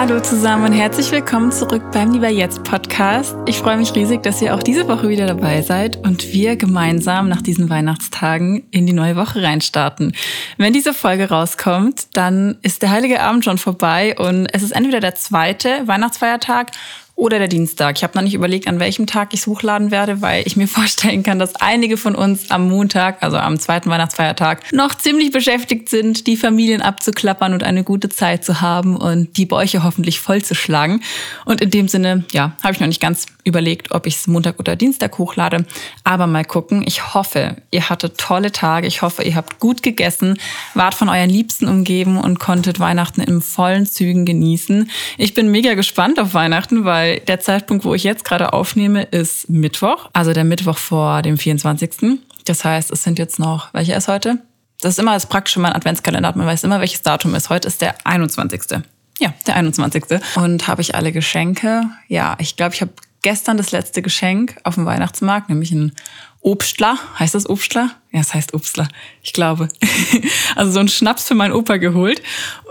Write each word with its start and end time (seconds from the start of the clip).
Hallo 0.00 0.18
zusammen 0.18 0.64
und 0.64 0.72
herzlich 0.72 1.12
willkommen 1.12 1.52
zurück 1.52 1.82
beim 1.92 2.10
Lieber 2.10 2.30
Jetzt 2.30 2.64
Podcast. 2.64 3.36
Ich 3.44 3.58
freue 3.58 3.76
mich 3.76 3.94
riesig, 3.94 4.22
dass 4.22 4.40
ihr 4.40 4.54
auch 4.54 4.62
diese 4.62 4.88
Woche 4.88 5.10
wieder 5.10 5.26
dabei 5.26 5.60
seid 5.60 5.98
und 5.98 6.32
wir 6.32 6.56
gemeinsam 6.56 7.28
nach 7.28 7.42
diesen 7.42 7.68
Weihnachtstagen 7.68 8.66
in 8.70 8.86
die 8.86 8.94
neue 8.94 9.14
Woche 9.16 9.42
reinstarten. 9.42 10.14
Wenn 10.56 10.72
diese 10.72 10.94
Folge 10.94 11.28
rauskommt, 11.28 12.16
dann 12.16 12.56
ist 12.62 12.80
der 12.80 12.92
Heilige 12.92 13.20
Abend 13.20 13.44
schon 13.44 13.58
vorbei 13.58 14.16
und 14.18 14.46
es 14.54 14.62
ist 14.62 14.70
entweder 14.70 15.00
der 15.00 15.16
zweite 15.16 15.86
Weihnachtsfeiertag 15.86 16.70
oder 17.20 17.38
der 17.38 17.48
Dienstag. 17.48 17.98
Ich 17.98 18.02
habe 18.02 18.16
noch 18.16 18.22
nicht 18.22 18.32
überlegt, 18.32 18.66
an 18.66 18.80
welchem 18.80 19.06
Tag 19.06 19.34
ich 19.34 19.40
es 19.40 19.46
hochladen 19.46 19.90
werde, 19.90 20.22
weil 20.22 20.42
ich 20.46 20.56
mir 20.56 20.66
vorstellen 20.80 21.22
kann, 21.22 21.38
dass 21.38 21.54
einige 21.56 21.98
von 21.98 22.14
uns 22.14 22.50
am 22.50 22.68
Montag, 22.68 23.22
also 23.22 23.36
am 23.36 23.58
zweiten 23.60 23.90
Weihnachtsfeiertag, 23.90 24.72
noch 24.72 24.94
ziemlich 24.94 25.30
beschäftigt 25.30 25.90
sind, 25.90 26.26
die 26.26 26.36
Familien 26.36 26.80
abzuklappern 26.80 27.52
und 27.52 27.62
eine 27.62 27.84
gute 27.84 28.08
Zeit 28.08 28.44
zu 28.44 28.62
haben 28.62 28.96
und 28.96 29.36
die 29.36 29.44
Bäuche 29.44 29.84
hoffentlich 29.84 30.18
vollzuschlagen. 30.18 31.02
Und 31.44 31.60
in 31.60 31.70
dem 31.70 31.88
Sinne, 31.88 32.24
ja, 32.32 32.56
habe 32.62 32.72
ich 32.72 32.80
noch 32.80 32.86
nicht 32.86 33.02
ganz 33.02 33.26
überlegt, 33.44 33.92
ob 33.92 34.06
ich 34.06 34.16
es 34.16 34.26
Montag 34.26 34.58
oder 34.58 34.76
Dienstag 34.76 35.18
hochlade. 35.18 35.66
Aber 36.04 36.26
mal 36.26 36.44
gucken. 36.44 36.82
Ich 36.86 37.14
hoffe, 37.14 37.56
ihr 37.70 37.88
hattet 37.90 38.18
tolle 38.18 38.52
Tage. 38.52 38.86
Ich 38.86 39.02
hoffe, 39.02 39.22
ihr 39.24 39.34
habt 39.34 39.60
gut 39.60 39.82
gegessen, 39.82 40.38
wart 40.74 40.94
von 40.94 41.08
euren 41.08 41.30
Liebsten 41.30 41.68
umgeben 41.68 42.18
und 42.18 42.38
konntet 42.38 42.80
Weihnachten 42.80 43.20
in 43.20 43.42
vollen 43.42 43.86
Zügen 43.86 44.24
genießen. 44.24 44.90
Ich 45.18 45.34
bin 45.34 45.50
mega 45.50 45.74
gespannt 45.74 46.18
auf 46.18 46.34
Weihnachten, 46.34 46.84
weil 46.84 47.09
weil 47.10 47.20
der 47.20 47.40
Zeitpunkt, 47.40 47.84
wo 47.84 47.94
ich 47.94 48.04
jetzt 48.04 48.24
gerade 48.24 48.52
aufnehme, 48.52 49.02
ist 49.02 49.50
Mittwoch, 49.50 50.08
also 50.12 50.32
der 50.32 50.44
Mittwoch 50.44 50.78
vor 50.78 51.22
dem 51.22 51.38
24. 51.38 52.18
Das 52.44 52.64
heißt, 52.64 52.90
es 52.90 53.02
sind 53.02 53.18
jetzt 53.18 53.38
noch, 53.38 53.72
welcher 53.74 53.96
ist 53.96 54.08
heute? 54.08 54.38
Das 54.80 54.94
ist 54.94 54.98
immer 54.98 55.14
das 55.14 55.26
Praktische 55.26 55.60
mein 55.60 55.72
Adventskalender, 55.72 56.32
man 56.36 56.46
weiß 56.46 56.64
immer, 56.64 56.80
welches 56.80 57.02
Datum 57.02 57.34
ist. 57.34 57.50
Heute 57.50 57.68
ist 57.68 57.80
der 57.80 57.94
21. 58.06 58.62
Ja, 59.18 59.34
der 59.46 59.56
21. 59.56 60.04
Und 60.36 60.66
habe 60.66 60.80
ich 60.80 60.94
alle 60.94 61.12
Geschenke? 61.12 61.82
Ja, 62.08 62.36
ich 62.38 62.56
glaube, 62.56 62.74
ich 62.74 62.80
habe 62.80 62.92
gestern 63.22 63.58
das 63.58 63.72
letzte 63.72 64.00
Geschenk 64.00 64.56
auf 64.62 64.76
dem 64.76 64.86
Weihnachtsmarkt, 64.86 65.50
nämlich 65.50 65.72
ein 65.72 65.92
Obstler. 66.40 66.96
Heißt 67.18 67.34
das 67.34 67.50
Obstler? 67.50 67.90
Ja, 68.12 68.20
es 68.20 68.32
heißt 68.32 68.54
Obstler. 68.54 68.88
Ich 69.22 69.34
glaube. 69.34 69.68
also 70.56 70.72
so 70.72 70.80
ein 70.80 70.88
Schnaps 70.88 71.28
für 71.28 71.34
meinen 71.34 71.52
Opa 71.52 71.76
geholt. 71.76 72.22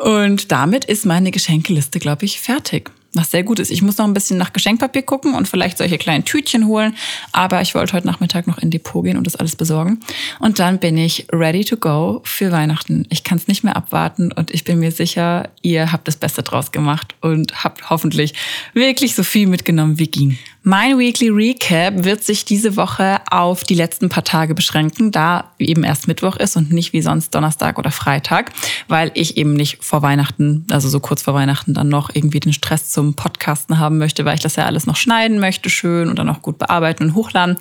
Und 0.04 0.52
damit 0.52 0.86
ist 0.86 1.06
meine 1.06 1.30
Geschenkeliste, 1.30 2.00
glaube 2.00 2.26
ich, 2.26 2.40
fertig 2.40 2.90
was 3.14 3.32
sehr 3.32 3.44
gut 3.44 3.60
ist. 3.60 3.72
Ich 3.72 3.82
muss 3.82 3.98
noch 3.98 4.06
ein 4.06 4.14
bisschen 4.14 4.38
nach 4.38 4.54
Geschenkpapier 4.54 5.02
gucken 5.02 5.34
und 5.34 5.48
vielleicht 5.48 5.78
solche 5.78 5.98
kleinen 5.98 6.26
Tütchen 6.26 6.68
holen, 6.68 6.96
aber 7.32 7.62
ich 7.62 7.76
wollte 7.76 7.94
heute 7.94 8.08
Nachmittag 8.08 8.48
noch 8.48 8.60
in 8.60 8.70
Depot 8.70 9.04
gehen 9.04 9.18
und 9.18 9.26
das 9.26 9.36
alles 9.36 9.56
besorgen. 9.56 10.00
Und 10.40 10.60
dann 10.60 10.80
bin 10.80 10.98
ich 10.98 11.28
ready 11.32 11.66
to 11.66 11.78
go 11.78 12.22
für 12.24 12.52
Weihnachten. 12.52 13.06
Ich 13.10 13.24
kann 13.24 13.38
es 13.38 13.48
nicht 13.48 13.64
mehr 13.64 13.76
abwarten 13.76 14.32
und 14.32 14.52
ich 14.52 14.64
bin 14.64 14.80
mir 14.80 14.92
sicher, 14.92 15.50
ihr 15.62 15.92
habt 15.92 16.08
das 16.08 16.18
Beste 16.18 16.44
draus 16.44 16.72
gemacht 16.72 17.16
und 17.22 17.64
habt 17.64 17.90
hoffentlich 17.90 18.34
wirklich 18.74 19.16
so 19.16 19.24
viel 19.24 19.48
mitgenommen 19.48 20.00
wie 20.00 20.08
ging. 20.08 20.38
Mein 20.64 21.00
Weekly 21.00 21.30
Recap 21.30 22.04
wird 22.04 22.24
sich 22.24 22.44
diese 22.44 22.76
Woche 22.76 23.22
auf 23.32 23.64
die 23.64 23.76
letzten 23.76 24.10
paar 24.10 24.26
Tage 24.26 24.54
beschränken, 24.54 25.12
da 25.12 25.52
eben 25.58 25.86
erst 25.86 26.08
Mittwoch 26.08 26.36
ist 26.36 26.58
und 26.58 26.72
nicht 26.72 26.92
wie 26.92 27.02
sonst 27.02 27.34
Donnerstag 27.34 27.80
oder 27.80 27.92
Freitag, 27.92 28.52
weil 28.90 29.10
ich 29.14 29.38
eben 29.38 29.54
nicht 29.54 29.84
vor 29.84 30.02
Weihnachten, 30.02 30.68
also 30.70 30.90
so 30.90 31.00
kurz 31.00 31.22
vor 31.22 31.34
Weihnachten, 31.34 31.74
dann 31.74 31.88
noch 31.88 32.10
irgendwie 32.14 32.42
den 32.42 32.52
Stress 32.52 32.92
zum 33.00 33.14
Podcasten 33.14 33.80
haben 33.80 33.98
möchte, 33.98 34.26
weil 34.26 34.36
ich 34.36 34.42
das 34.42 34.58
ja 34.58 34.66
alles 34.66 34.86
noch 34.86 34.98
schneiden 34.98 35.40
möchte, 35.40 35.70
schön 35.70 36.10
und 36.10 36.20
dann 36.20 36.28
auch 36.28 36.42
gut 36.42 36.58
bearbeiten 36.58 37.04
und 37.04 37.16
hochladen. 37.16 37.56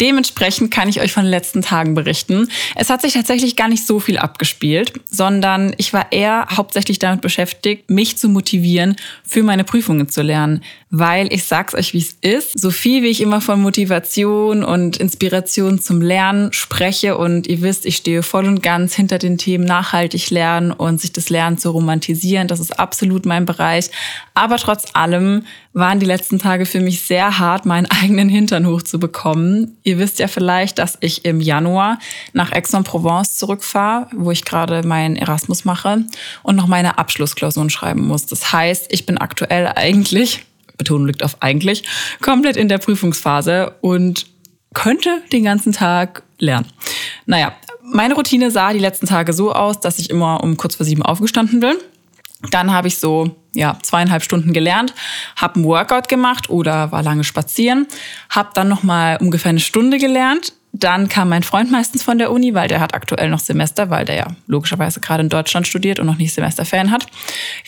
Dementsprechend 0.00 0.70
kann 0.70 0.88
ich 0.88 1.02
euch 1.02 1.12
von 1.12 1.24
den 1.24 1.30
letzten 1.30 1.60
Tagen 1.60 1.92
berichten. 1.92 2.48
Es 2.74 2.88
hat 2.88 3.02
sich 3.02 3.12
tatsächlich 3.12 3.54
gar 3.54 3.68
nicht 3.68 3.86
so 3.86 4.00
viel 4.00 4.16
abgespielt, 4.16 4.94
sondern 5.10 5.74
ich 5.76 5.92
war 5.92 6.10
eher 6.10 6.46
hauptsächlich 6.56 6.98
damit 6.98 7.20
beschäftigt, 7.20 7.90
mich 7.90 8.16
zu 8.16 8.30
motivieren, 8.30 8.96
für 9.24 9.42
meine 9.42 9.62
Prüfungen 9.62 10.08
zu 10.08 10.22
lernen, 10.22 10.62
weil 10.88 11.30
ich 11.34 11.44
sag's 11.44 11.74
euch, 11.74 11.92
wie 11.92 11.98
es 11.98 12.16
ist. 12.22 12.58
So 12.58 12.70
viel 12.70 13.02
wie 13.02 13.08
ich 13.08 13.20
immer 13.20 13.42
von 13.42 13.60
Motivation 13.60 14.64
und 14.64 14.96
Inspiration 14.96 15.78
zum 15.80 16.00
Lernen 16.00 16.54
spreche 16.54 17.18
und 17.18 17.46
ihr 17.46 17.60
wisst, 17.60 17.84
ich 17.84 17.96
stehe 17.96 18.22
voll 18.22 18.46
und 18.46 18.62
ganz 18.62 18.94
hinter 18.94 19.18
den 19.18 19.36
Themen 19.36 19.64
nachhaltig 19.64 20.30
lernen 20.30 20.72
und 20.72 20.98
sich 20.98 21.12
das 21.12 21.28
Lernen 21.28 21.58
zu 21.58 21.72
romantisieren. 21.72 22.48
Das 22.48 22.58
ist 22.58 22.78
absolut 22.78 23.26
mein 23.26 23.44
Bereich. 23.44 23.90
Aber 24.32 24.56
trotz 24.78 24.94
allem 24.94 25.44
waren 25.72 26.00
die 26.00 26.06
letzten 26.06 26.38
Tage 26.38 26.66
für 26.66 26.80
mich 26.80 27.02
sehr 27.02 27.38
hart, 27.38 27.66
meinen 27.66 27.86
eigenen 28.02 28.28
Hintern 28.28 28.66
hochzubekommen. 28.66 29.76
Ihr 29.82 29.98
wisst 29.98 30.18
ja 30.18 30.28
vielleicht, 30.28 30.78
dass 30.78 30.98
ich 31.00 31.24
im 31.24 31.40
Januar 31.40 31.98
nach 32.32 32.52
Aix-en-Provence 32.52 33.36
zurückfahre, 33.36 34.08
wo 34.14 34.30
ich 34.30 34.44
gerade 34.44 34.86
meinen 34.86 35.16
Erasmus 35.16 35.64
mache 35.64 36.04
und 36.42 36.56
noch 36.56 36.66
meine 36.66 36.98
Abschlussklausuren 36.98 37.70
schreiben 37.70 38.06
muss. 38.06 38.26
Das 38.26 38.52
heißt, 38.52 38.86
ich 38.90 39.06
bin 39.06 39.18
aktuell 39.18 39.72
eigentlich 39.74 40.44
Betonung 40.76 41.08
liegt 41.08 41.24
auf 41.24 41.38
eigentlich, 41.40 41.82
komplett 42.20 42.56
in 42.56 42.68
der 42.68 42.78
Prüfungsphase 42.78 43.74
und 43.80 44.26
könnte 44.74 45.22
den 45.32 45.42
ganzen 45.42 45.72
Tag 45.72 46.22
lernen. 46.38 46.66
Naja, 47.26 47.52
meine 47.82 48.14
Routine 48.14 48.52
sah 48.52 48.72
die 48.72 48.78
letzten 48.78 49.06
Tage 49.06 49.32
so 49.32 49.52
aus, 49.52 49.80
dass 49.80 49.98
ich 49.98 50.08
immer 50.08 50.40
um 50.40 50.56
kurz 50.56 50.76
vor 50.76 50.86
sieben 50.86 51.02
aufgestanden 51.02 51.58
bin. 51.58 51.74
Dann 52.50 52.72
habe 52.72 52.88
ich 52.88 52.98
so 52.98 53.36
ja, 53.52 53.76
zweieinhalb 53.82 54.22
Stunden 54.22 54.52
gelernt, 54.52 54.94
habe 55.36 55.60
ein 55.60 55.64
Workout 55.64 56.08
gemacht 56.08 56.48
oder 56.50 56.92
war 56.92 57.02
lange 57.02 57.24
spazieren, 57.24 57.88
habe 58.30 58.50
dann 58.54 58.68
noch 58.68 58.84
mal 58.84 59.16
ungefähr 59.20 59.50
eine 59.50 59.60
Stunde 59.60 59.98
gelernt, 59.98 60.52
dann 60.72 61.08
kam 61.08 61.30
mein 61.30 61.42
Freund 61.42 61.70
meistens 61.70 62.02
von 62.02 62.18
der 62.18 62.30
Uni, 62.30 62.54
weil 62.54 62.68
der 62.68 62.80
hat 62.80 62.94
aktuell 62.94 63.30
noch 63.30 63.38
Semester, 63.38 63.90
weil 63.90 64.04
der 64.04 64.16
ja 64.16 64.26
logischerweise 64.46 65.00
gerade 65.00 65.22
in 65.22 65.28
Deutschland 65.28 65.66
studiert 65.66 65.98
und 65.98 66.06
noch 66.06 66.18
nicht 66.18 66.34
Semesterferien 66.34 66.90
hat. 66.90 67.06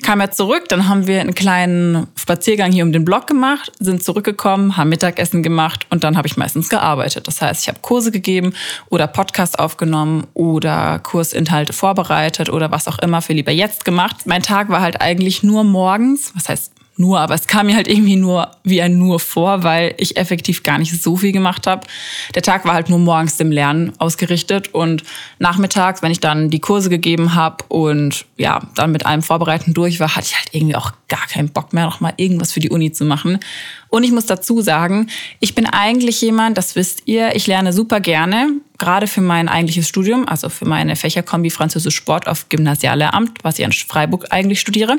Kam 0.02 0.20
er 0.20 0.30
zurück, 0.30 0.68
dann 0.68 0.88
haben 0.88 1.06
wir 1.06 1.20
einen 1.20 1.34
kleinen 1.34 2.06
Spaziergang 2.14 2.72
hier 2.72 2.84
um 2.84 2.92
den 2.92 3.04
Block 3.04 3.26
gemacht, 3.26 3.72
sind 3.80 4.04
zurückgekommen, 4.04 4.76
haben 4.76 4.90
Mittagessen 4.90 5.42
gemacht 5.42 5.86
und 5.90 6.04
dann 6.04 6.16
habe 6.16 6.28
ich 6.28 6.36
meistens 6.36 6.68
gearbeitet. 6.68 7.26
Das 7.26 7.40
heißt, 7.40 7.62
ich 7.62 7.68
habe 7.68 7.78
Kurse 7.80 8.10
gegeben 8.10 8.52
oder 8.90 9.06
Podcast 9.06 9.58
aufgenommen 9.58 10.26
oder 10.34 10.98
Kursinhalte 10.98 11.72
vorbereitet 11.72 12.50
oder 12.50 12.70
was 12.70 12.86
auch 12.86 12.98
immer 12.98 13.22
für 13.22 13.32
lieber 13.32 13.52
jetzt 13.52 13.84
gemacht. 13.84 14.26
Mein 14.26 14.42
Tag 14.42 14.68
war 14.68 14.82
halt 14.82 15.00
eigentlich 15.00 15.42
nur 15.42 15.64
morgens, 15.64 16.32
was 16.34 16.48
heißt 16.48 16.72
nur, 17.00 17.18
aber 17.18 17.34
es 17.34 17.46
kam 17.46 17.66
mir 17.66 17.74
halt 17.74 17.88
irgendwie 17.88 18.16
nur 18.16 18.50
wie 18.62 18.80
ein 18.80 18.98
nur 18.98 19.18
vor, 19.18 19.64
weil 19.64 19.94
ich 19.96 20.16
effektiv 20.16 20.62
gar 20.62 20.78
nicht 20.78 21.02
so 21.02 21.16
viel 21.16 21.32
gemacht 21.32 21.66
habe. 21.66 21.86
Der 22.34 22.42
Tag 22.42 22.64
war 22.64 22.74
halt 22.74 22.88
nur 22.88 22.98
morgens 22.98 23.36
dem 23.38 23.50
Lernen 23.50 23.92
ausgerichtet 23.98 24.72
und 24.74 25.02
nachmittags, 25.38 26.02
wenn 26.02 26.12
ich 26.12 26.20
dann 26.20 26.50
die 26.50 26.60
Kurse 26.60 26.90
gegeben 26.90 27.34
habe 27.34 27.64
und 27.68 28.26
ja, 28.36 28.60
dann 28.74 28.92
mit 28.92 29.06
allem 29.06 29.22
Vorbereiten 29.22 29.74
durch 29.74 29.98
war, 29.98 30.14
hatte 30.14 30.28
ich 30.30 30.36
halt 30.36 30.48
irgendwie 30.52 30.76
auch 30.76 30.92
gar 31.08 31.26
keinen 31.26 31.48
Bock 31.48 31.72
mehr, 31.72 31.86
noch 31.86 32.00
mal 32.00 32.12
irgendwas 32.16 32.52
für 32.52 32.60
die 32.60 32.70
Uni 32.70 32.92
zu 32.92 33.04
machen. 33.04 33.40
Und 33.88 34.04
ich 34.04 34.12
muss 34.12 34.26
dazu 34.26 34.60
sagen, 34.60 35.08
ich 35.40 35.54
bin 35.54 35.66
eigentlich 35.66 36.20
jemand, 36.20 36.56
das 36.58 36.76
wisst 36.76 37.02
ihr, 37.06 37.34
ich 37.34 37.46
lerne 37.46 37.72
super 37.72 38.00
gerne, 38.00 38.52
gerade 38.80 39.06
für 39.06 39.20
mein 39.20 39.48
eigentliches 39.48 39.88
Studium, 39.88 40.26
also 40.26 40.48
für 40.48 40.64
meine 40.64 40.96
Fächerkombi 40.96 41.50
Französisch 41.50 41.94
Sport 41.94 42.26
auf 42.26 42.48
Gymnasiallehramt, 42.48 43.38
was 43.44 43.58
ich 43.58 43.64
in 43.64 43.72
Freiburg 43.72 44.26
eigentlich 44.30 44.60
studiere. 44.60 44.98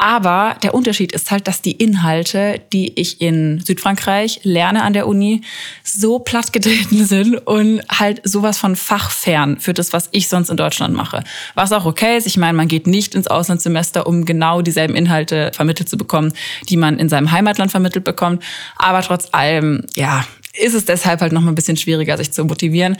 Aber 0.00 0.56
der 0.62 0.72
Unterschied 0.72 1.12
ist 1.12 1.30
halt, 1.30 1.46
dass 1.46 1.60
die 1.60 1.72
Inhalte, 1.72 2.62
die 2.72 2.98
ich 2.98 3.20
in 3.20 3.60
Südfrankreich 3.62 4.40
lerne 4.44 4.82
an 4.82 4.94
der 4.94 5.06
Uni, 5.06 5.42
so 5.84 6.18
plattgetreten 6.18 7.04
sind 7.04 7.36
und 7.36 7.82
halt 7.90 8.22
sowas 8.24 8.56
von 8.56 8.76
fachfern 8.76 9.60
für 9.60 9.74
das, 9.74 9.92
was 9.92 10.08
ich 10.12 10.28
sonst 10.28 10.48
in 10.48 10.56
Deutschland 10.56 10.96
mache. 10.96 11.22
Was 11.54 11.72
auch 11.72 11.84
okay 11.84 12.16
ist. 12.16 12.26
Ich 12.26 12.38
meine, 12.38 12.54
man 12.54 12.66
geht 12.66 12.86
nicht 12.86 13.14
ins 13.14 13.26
Auslandssemester, 13.26 14.06
um 14.06 14.24
genau 14.24 14.62
dieselben 14.62 14.96
Inhalte 14.96 15.50
vermittelt 15.54 15.90
zu 15.90 15.98
bekommen, 15.98 16.32
die 16.70 16.78
man 16.78 16.98
in 16.98 17.10
seinem 17.10 17.30
Heimatland 17.30 17.70
vermittelt 17.70 18.06
bekommt. 18.06 18.42
Aber 18.76 19.02
trotz 19.02 19.28
allem, 19.32 19.84
ja, 19.96 20.24
ist 20.54 20.74
es 20.74 20.84
deshalb 20.84 21.20
halt 21.20 21.32
noch 21.32 21.42
mal 21.42 21.52
ein 21.52 21.54
bisschen 21.54 21.76
schwieriger, 21.76 22.16
sich 22.16 22.32
zu 22.32 22.44
motivieren. 22.44 22.96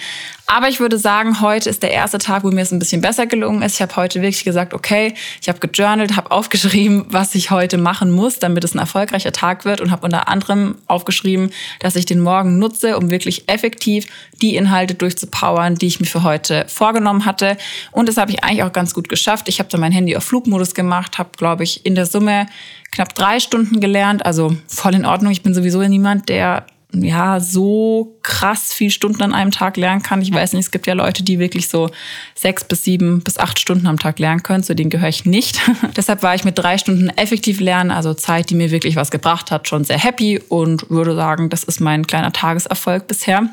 Aber 0.46 0.68
ich 0.68 0.78
würde 0.78 0.98
sagen, 0.98 1.40
heute 1.40 1.68
ist 1.68 1.82
der 1.82 1.90
erste 1.90 2.18
Tag, 2.18 2.44
wo 2.44 2.50
mir 2.50 2.62
es 2.62 2.70
ein 2.70 2.78
bisschen 2.78 3.00
besser 3.00 3.26
gelungen 3.26 3.62
ist. 3.62 3.74
Ich 3.74 3.82
habe 3.82 3.96
heute 3.96 4.22
wirklich 4.22 4.44
gesagt, 4.44 4.72
okay, 4.72 5.14
ich 5.42 5.48
habe 5.48 5.58
gejournalt, 5.58 6.16
habe 6.16 6.30
aufgeschrieben, 6.30 7.06
was 7.08 7.34
ich 7.34 7.50
heute 7.50 7.76
machen 7.76 8.12
muss, 8.12 8.38
damit 8.38 8.62
es 8.62 8.74
ein 8.74 8.78
erfolgreicher 8.78 9.32
Tag 9.32 9.64
wird 9.64 9.80
und 9.80 9.90
habe 9.90 10.04
unter 10.04 10.28
anderem 10.28 10.76
aufgeschrieben, 10.86 11.50
dass 11.80 11.96
ich 11.96 12.06
den 12.06 12.20
Morgen 12.20 12.58
nutze, 12.58 12.96
um 12.96 13.10
wirklich 13.10 13.48
effektiv 13.48 14.06
die 14.40 14.54
Inhalte 14.54 14.94
durchzupowern, 14.94 15.74
die 15.74 15.86
ich 15.86 15.98
mir 15.98 16.06
für 16.06 16.22
heute 16.22 16.66
vorgenommen 16.68 17.26
hatte. 17.26 17.56
Und 17.90 18.08
das 18.08 18.16
habe 18.16 18.30
ich 18.30 18.44
eigentlich 18.44 18.62
auch 18.62 18.72
ganz 18.72 18.94
gut 18.94 19.08
geschafft. 19.08 19.48
Ich 19.48 19.58
habe 19.58 19.68
dann 19.68 19.80
mein 19.80 19.92
Handy 19.92 20.16
auf 20.16 20.24
Flugmodus 20.24 20.74
gemacht, 20.74 21.18
habe, 21.18 21.30
glaube 21.36 21.64
ich, 21.64 21.84
in 21.84 21.96
der 21.96 22.06
Summe 22.06 22.46
knapp 22.92 23.14
drei 23.14 23.40
Stunden 23.40 23.80
gelernt, 23.80 24.24
also 24.24 24.56
voll 24.68 24.94
in 24.94 25.04
Ordnung. 25.04 25.32
Ich 25.32 25.42
bin 25.42 25.54
sowieso 25.54 25.80
niemand, 25.82 26.28
der 26.28 26.64
ja, 26.92 27.40
so 27.40 28.16
krass 28.22 28.72
viel 28.72 28.90
Stunden 28.90 29.22
an 29.22 29.32
einem 29.32 29.50
Tag 29.50 29.76
lernen 29.76 30.02
kann. 30.02 30.22
Ich 30.22 30.32
weiß 30.32 30.52
nicht, 30.52 30.64
es 30.64 30.70
gibt 30.70 30.86
ja 30.86 30.94
Leute, 30.94 31.22
die 31.22 31.38
wirklich 31.38 31.68
so 31.68 31.90
sechs 32.34 32.64
bis 32.64 32.84
sieben 32.84 33.22
bis 33.22 33.38
acht 33.38 33.58
Stunden 33.58 33.86
am 33.86 33.98
Tag 33.98 34.18
lernen 34.18 34.42
können. 34.42 34.62
Zu 34.62 34.74
denen 34.74 34.90
gehöre 34.90 35.08
ich 35.08 35.24
nicht. 35.24 35.60
Deshalb 35.96 36.22
war 36.22 36.34
ich 36.34 36.44
mit 36.44 36.58
drei 36.58 36.78
Stunden 36.78 37.08
effektiv 37.10 37.60
lernen, 37.60 37.90
also 37.90 38.14
Zeit, 38.14 38.50
die 38.50 38.54
mir 38.54 38.70
wirklich 38.70 38.96
was 38.96 39.10
gebracht 39.10 39.50
hat, 39.50 39.68
schon 39.68 39.84
sehr 39.84 39.98
happy 39.98 40.40
und 40.48 40.90
würde 40.90 41.14
sagen, 41.14 41.48
das 41.48 41.64
ist 41.64 41.80
mein 41.80 42.06
kleiner 42.06 42.32
Tageserfolg 42.32 43.06
bisher. 43.06 43.48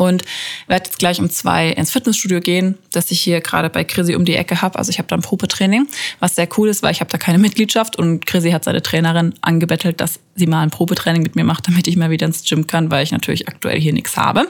Und 0.00 0.24
werde 0.66 0.86
jetzt 0.86 0.98
gleich 0.98 1.20
um 1.20 1.28
zwei 1.28 1.68
ins 1.68 1.90
Fitnessstudio 1.90 2.40
gehen, 2.40 2.78
das 2.90 3.10
ich 3.10 3.20
hier 3.20 3.42
gerade 3.42 3.68
bei 3.68 3.84
Chrissy 3.84 4.14
um 4.14 4.24
die 4.24 4.34
Ecke 4.34 4.62
habe. 4.62 4.78
Also 4.78 4.88
ich 4.88 4.98
habe 4.98 5.08
da 5.08 5.14
ein 5.14 5.20
Probetraining, 5.20 5.86
was 6.20 6.36
sehr 6.36 6.48
cool 6.56 6.70
ist, 6.70 6.82
weil 6.82 6.92
ich 6.92 7.00
habe 7.00 7.10
da 7.10 7.18
keine 7.18 7.36
Mitgliedschaft 7.36 7.96
und 7.96 8.24
Chrissy 8.24 8.52
hat 8.52 8.64
seine 8.64 8.80
Trainerin 8.80 9.34
angebettelt, 9.42 10.00
dass 10.00 10.18
sie 10.36 10.46
mal 10.46 10.62
ein 10.62 10.70
Probetraining 10.70 11.22
mit 11.22 11.36
mir 11.36 11.44
macht, 11.44 11.68
damit 11.68 11.86
ich 11.86 11.96
mal 11.96 12.08
wieder 12.08 12.26
ins 12.26 12.44
Gym 12.44 12.66
kann, 12.66 12.90
weil 12.90 13.04
ich 13.04 13.12
natürlich 13.12 13.46
aktuell 13.46 13.78
hier 13.78 13.92
nichts 13.92 14.16
habe. 14.16 14.48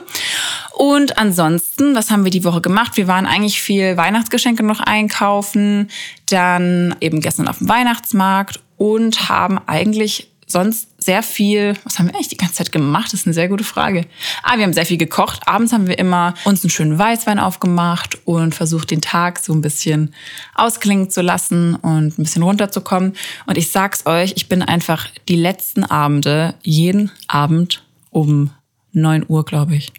Und 0.71 1.17
ansonsten, 1.17 1.95
was 1.95 2.11
haben 2.11 2.23
wir 2.23 2.31
die 2.31 2.45
Woche 2.45 2.61
gemacht? 2.61 2.95
Wir 2.95 3.07
waren 3.07 3.25
eigentlich 3.25 3.61
viel 3.61 3.97
Weihnachtsgeschenke 3.97 4.63
noch 4.63 4.79
einkaufen, 4.79 5.89
dann 6.29 6.95
eben 7.01 7.19
gestern 7.19 7.49
auf 7.49 7.57
dem 7.57 7.67
Weihnachtsmarkt 7.67 8.61
und 8.77 9.27
haben 9.27 9.59
eigentlich 9.67 10.30
sonst 10.51 10.87
sehr 10.97 11.23
viel, 11.23 11.75
was 11.83 11.97
haben 11.97 12.07
wir 12.07 12.15
eigentlich 12.15 12.27
die 12.27 12.37
ganze 12.37 12.55
Zeit 12.55 12.71
gemacht? 12.71 13.07
Das 13.07 13.21
ist 13.21 13.27
eine 13.27 13.33
sehr 13.33 13.49
gute 13.49 13.63
Frage. 13.63 14.05
Ah, 14.43 14.57
wir 14.57 14.63
haben 14.63 14.73
sehr 14.73 14.85
viel 14.85 14.97
gekocht. 14.97 15.47
Abends 15.47 15.73
haben 15.73 15.87
wir 15.87 15.97
immer 15.97 16.33
uns 16.43 16.63
einen 16.63 16.69
schönen 16.69 16.97
Weißwein 16.97 17.39
aufgemacht 17.39 18.19
und 18.25 18.53
versucht, 18.53 18.91
den 18.91 19.01
Tag 19.01 19.39
so 19.39 19.53
ein 19.53 19.61
bisschen 19.61 20.13
ausklingen 20.55 21.09
zu 21.09 21.21
lassen 21.21 21.75
und 21.75 22.17
ein 22.17 22.23
bisschen 22.23 22.43
runterzukommen. 22.43 23.13
Und 23.47 23.57
ich 23.57 23.71
sag's 23.71 24.05
euch, 24.05 24.33
ich 24.35 24.49
bin 24.49 24.61
einfach 24.61 25.07
die 25.27 25.35
letzten 25.35 25.83
Abende, 25.83 26.55
jeden 26.61 27.11
Abend 27.27 27.83
um 28.09 28.51
neun 28.91 29.25
Uhr, 29.27 29.45
glaube 29.45 29.75
ich, 29.75 29.91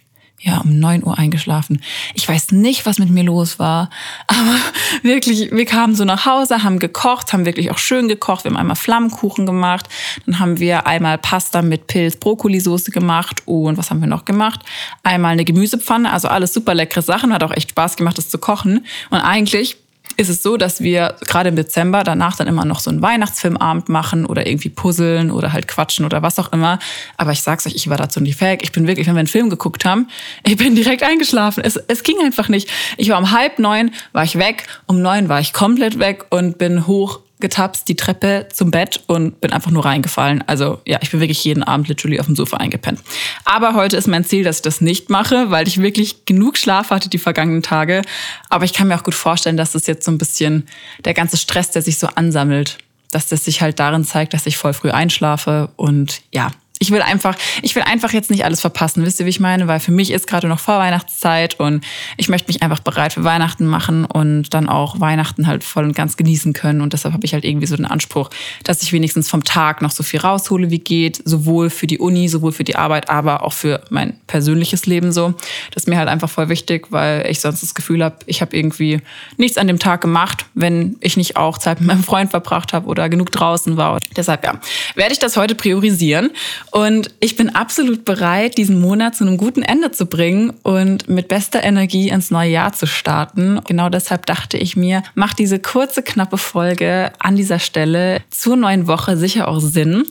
ja, 0.42 0.58
um 0.58 0.78
neun 0.78 1.04
Uhr 1.04 1.16
eingeschlafen. 1.16 1.80
Ich 2.14 2.28
weiß 2.28 2.50
nicht, 2.50 2.84
was 2.84 2.98
mit 2.98 3.10
mir 3.10 3.22
los 3.22 3.58
war, 3.58 3.90
aber 4.26 4.56
wirklich, 5.02 5.52
wir 5.52 5.64
kamen 5.64 5.94
so 5.94 6.04
nach 6.04 6.26
Hause, 6.26 6.64
haben 6.64 6.78
gekocht, 6.78 7.32
haben 7.32 7.46
wirklich 7.46 7.70
auch 7.70 7.78
schön 7.78 8.08
gekocht. 8.08 8.44
Wir 8.44 8.50
haben 8.50 8.58
einmal 8.58 8.76
Flammkuchen 8.76 9.46
gemacht, 9.46 9.88
dann 10.26 10.40
haben 10.40 10.58
wir 10.58 10.86
einmal 10.86 11.18
Pasta 11.18 11.62
mit 11.62 11.86
Pilz, 11.86 12.16
Brokkolisoße 12.16 12.90
gemacht 12.90 13.42
und 13.46 13.78
was 13.78 13.90
haben 13.90 14.00
wir 14.00 14.08
noch 14.08 14.24
gemacht? 14.24 14.60
Einmal 15.04 15.32
eine 15.32 15.44
Gemüsepfanne, 15.44 16.12
also 16.12 16.28
alles 16.28 16.52
super 16.52 16.74
leckere 16.74 17.02
Sachen, 17.02 17.32
hat 17.32 17.44
auch 17.44 17.52
echt 17.52 17.70
Spaß 17.70 17.96
gemacht, 17.96 18.18
das 18.18 18.28
zu 18.28 18.38
kochen. 18.38 18.84
Und 19.10 19.20
eigentlich 19.20 19.76
ist 20.22 20.28
es 20.28 20.42
so, 20.42 20.56
dass 20.56 20.80
wir 20.80 21.16
gerade 21.26 21.50
im 21.50 21.56
Dezember 21.56 22.04
danach 22.04 22.36
dann 22.36 22.48
immer 22.48 22.64
noch 22.64 22.80
so 22.80 22.90
einen 22.90 23.02
Weihnachtsfilmabend 23.02 23.88
machen 23.88 24.24
oder 24.24 24.46
irgendwie 24.46 24.70
puzzeln 24.70 25.30
oder 25.30 25.52
halt 25.52 25.68
quatschen 25.68 26.06
oder 26.06 26.22
was 26.22 26.38
auch 26.38 26.52
immer. 26.52 26.78
Aber 27.16 27.32
ich 27.32 27.42
sag's 27.42 27.66
euch, 27.66 27.74
ich 27.74 27.90
war 27.90 27.96
dazu 27.96 28.20
nicht 28.20 28.38
fähig. 28.38 28.60
Ich 28.62 28.72
bin 28.72 28.86
wirklich, 28.86 29.06
wenn 29.06 29.14
wir 29.14 29.20
einen 29.20 29.28
Film 29.28 29.50
geguckt 29.50 29.84
haben, 29.84 30.08
ich 30.46 30.56
bin 30.56 30.74
direkt 30.74 31.02
eingeschlafen. 31.02 31.62
Es, 31.64 31.76
es 31.76 32.02
ging 32.02 32.16
einfach 32.22 32.48
nicht. 32.48 32.70
Ich 32.96 33.10
war 33.10 33.18
um 33.18 33.30
halb 33.32 33.58
neun, 33.58 33.90
war 34.12 34.24
ich 34.24 34.38
weg, 34.38 34.66
um 34.86 35.02
neun 35.02 35.28
war 35.28 35.40
ich 35.40 35.52
komplett 35.52 35.98
weg 35.98 36.24
und 36.30 36.56
bin 36.56 36.86
hoch 36.86 37.20
getapst 37.42 37.86
die 37.88 37.96
Treppe 37.96 38.48
zum 38.50 38.70
Bett 38.70 39.02
und 39.06 39.42
bin 39.42 39.52
einfach 39.52 39.70
nur 39.70 39.84
reingefallen. 39.84 40.42
Also 40.46 40.80
ja, 40.86 40.98
ich 41.02 41.10
bin 41.10 41.20
wirklich 41.20 41.44
jeden 41.44 41.62
Abend 41.62 41.88
literally 41.88 42.18
auf 42.18 42.26
dem 42.26 42.36
Sofa 42.36 42.56
eingepennt. 42.56 43.00
Aber 43.44 43.74
heute 43.74 43.98
ist 43.98 44.08
mein 44.08 44.24
Ziel, 44.24 44.44
dass 44.44 44.56
ich 44.56 44.62
das 44.62 44.80
nicht 44.80 45.10
mache, 45.10 45.50
weil 45.50 45.68
ich 45.68 45.82
wirklich 45.82 46.24
genug 46.24 46.56
Schlaf 46.56 46.88
hatte 46.88 47.10
die 47.10 47.18
vergangenen 47.18 47.62
Tage. 47.62 48.00
Aber 48.48 48.64
ich 48.64 48.72
kann 48.72 48.88
mir 48.88 48.94
auch 48.94 49.04
gut 49.04 49.14
vorstellen, 49.14 49.58
dass 49.58 49.72
das 49.72 49.86
jetzt 49.86 50.06
so 50.06 50.10
ein 50.10 50.18
bisschen 50.18 50.66
der 51.04 51.12
ganze 51.12 51.36
Stress, 51.36 51.70
der 51.70 51.82
sich 51.82 51.98
so 51.98 52.06
ansammelt, 52.06 52.78
dass 53.10 53.28
das 53.28 53.44
sich 53.44 53.60
halt 53.60 53.78
darin 53.78 54.04
zeigt, 54.04 54.32
dass 54.32 54.46
ich 54.46 54.56
voll 54.56 54.72
früh 54.72 54.90
einschlafe 54.90 55.68
und 55.76 56.22
ja, 56.32 56.50
ich 56.82 56.90
will 56.90 57.00
einfach, 57.00 57.36
ich 57.62 57.76
will 57.76 57.84
einfach 57.84 58.12
jetzt 58.12 58.28
nicht 58.28 58.44
alles 58.44 58.60
verpassen. 58.60 59.04
Wisst 59.04 59.20
ihr, 59.20 59.26
wie 59.26 59.30
ich 59.30 59.38
meine? 59.38 59.68
Weil 59.68 59.78
für 59.78 59.92
mich 59.92 60.10
ist 60.10 60.26
gerade 60.26 60.48
noch 60.48 60.58
Vorweihnachtszeit 60.58 61.60
und 61.60 61.84
ich 62.16 62.28
möchte 62.28 62.48
mich 62.48 62.60
einfach 62.60 62.80
bereit 62.80 63.12
für 63.12 63.22
Weihnachten 63.22 63.66
machen 63.66 64.04
und 64.04 64.52
dann 64.52 64.68
auch 64.68 64.98
Weihnachten 64.98 65.46
halt 65.46 65.62
voll 65.62 65.84
und 65.84 65.94
ganz 65.94 66.16
genießen 66.16 66.52
können. 66.54 66.80
Und 66.80 66.92
deshalb 66.92 67.14
habe 67.14 67.24
ich 67.24 67.34
halt 67.34 67.44
irgendwie 67.44 67.68
so 67.68 67.76
den 67.76 67.86
Anspruch, 67.86 68.30
dass 68.64 68.82
ich 68.82 68.92
wenigstens 68.92 69.30
vom 69.30 69.44
Tag 69.44 69.80
noch 69.80 69.92
so 69.92 70.02
viel 70.02 70.18
raushole, 70.18 70.70
wie 70.70 70.80
geht, 70.80 71.22
sowohl 71.24 71.70
für 71.70 71.86
die 71.86 72.00
Uni, 72.00 72.28
sowohl 72.28 72.50
für 72.50 72.64
die 72.64 72.74
Arbeit, 72.74 73.08
aber 73.08 73.44
auch 73.44 73.52
für 73.52 73.84
mein 73.90 74.18
persönliches 74.26 74.84
Leben 74.86 75.12
so. 75.12 75.34
Das 75.70 75.84
ist 75.84 75.88
mir 75.88 75.98
halt 75.98 76.08
einfach 76.08 76.28
voll 76.28 76.48
wichtig, 76.48 76.88
weil 76.90 77.30
ich 77.30 77.38
sonst 77.38 77.62
das 77.62 77.74
Gefühl 77.74 78.02
habe, 78.02 78.16
ich 78.26 78.40
habe 78.40 78.56
irgendwie 78.56 79.00
nichts 79.36 79.56
an 79.56 79.68
dem 79.68 79.78
Tag 79.78 80.00
gemacht, 80.00 80.46
wenn 80.54 80.96
ich 81.00 81.16
nicht 81.16 81.36
auch 81.36 81.58
Zeit 81.58 81.78
mit 81.78 81.86
meinem 81.86 82.02
Freund 82.02 82.30
verbracht 82.30 82.72
habe 82.72 82.88
oder 82.88 83.08
genug 83.08 83.30
draußen 83.30 83.76
war. 83.76 84.00
Deshalb 84.16 84.44
ja, 84.44 84.58
werde 84.96 85.12
ich 85.12 85.20
das 85.20 85.36
heute 85.36 85.54
priorisieren 85.54 86.30
und 86.72 87.10
ich 87.20 87.36
bin 87.36 87.54
absolut 87.54 88.06
bereit, 88.06 88.56
diesen 88.56 88.80
Monat 88.80 89.14
zu 89.14 89.24
einem 89.24 89.36
guten 89.36 89.62
Ende 89.62 89.90
zu 89.90 90.06
bringen 90.06 90.54
und 90.62 91.06
mit 91.06 91.28
bester 91.28 91.62
Energie 91.62 92.08
ins 92.08 92.30
neue 92.30 92.50
Jahr 92.50 92.72
zu 92.72 92.86
starten. 92.86 93.60
Genau 93.66 93.90
deshalb 93.90 94.24
dachte 94.24 94.56
ich 94.56 94.74
mir, 94.74 95.02
macht 95.14 95.38
diese 95.38 95.58
kurze, 95.58 96.02
knappe 96.02 96.38
Folge 96.38 97.12
an 97.18 97.36
dieser 97.36 97.58
Stelle 97.58 98.22
zur 98.30 98.56
neuen 98.56 98.86
Woche 98.86 99.18
sicher 99.18 99.48
auch 99.48 99.60
Sinn. 99.60 100.04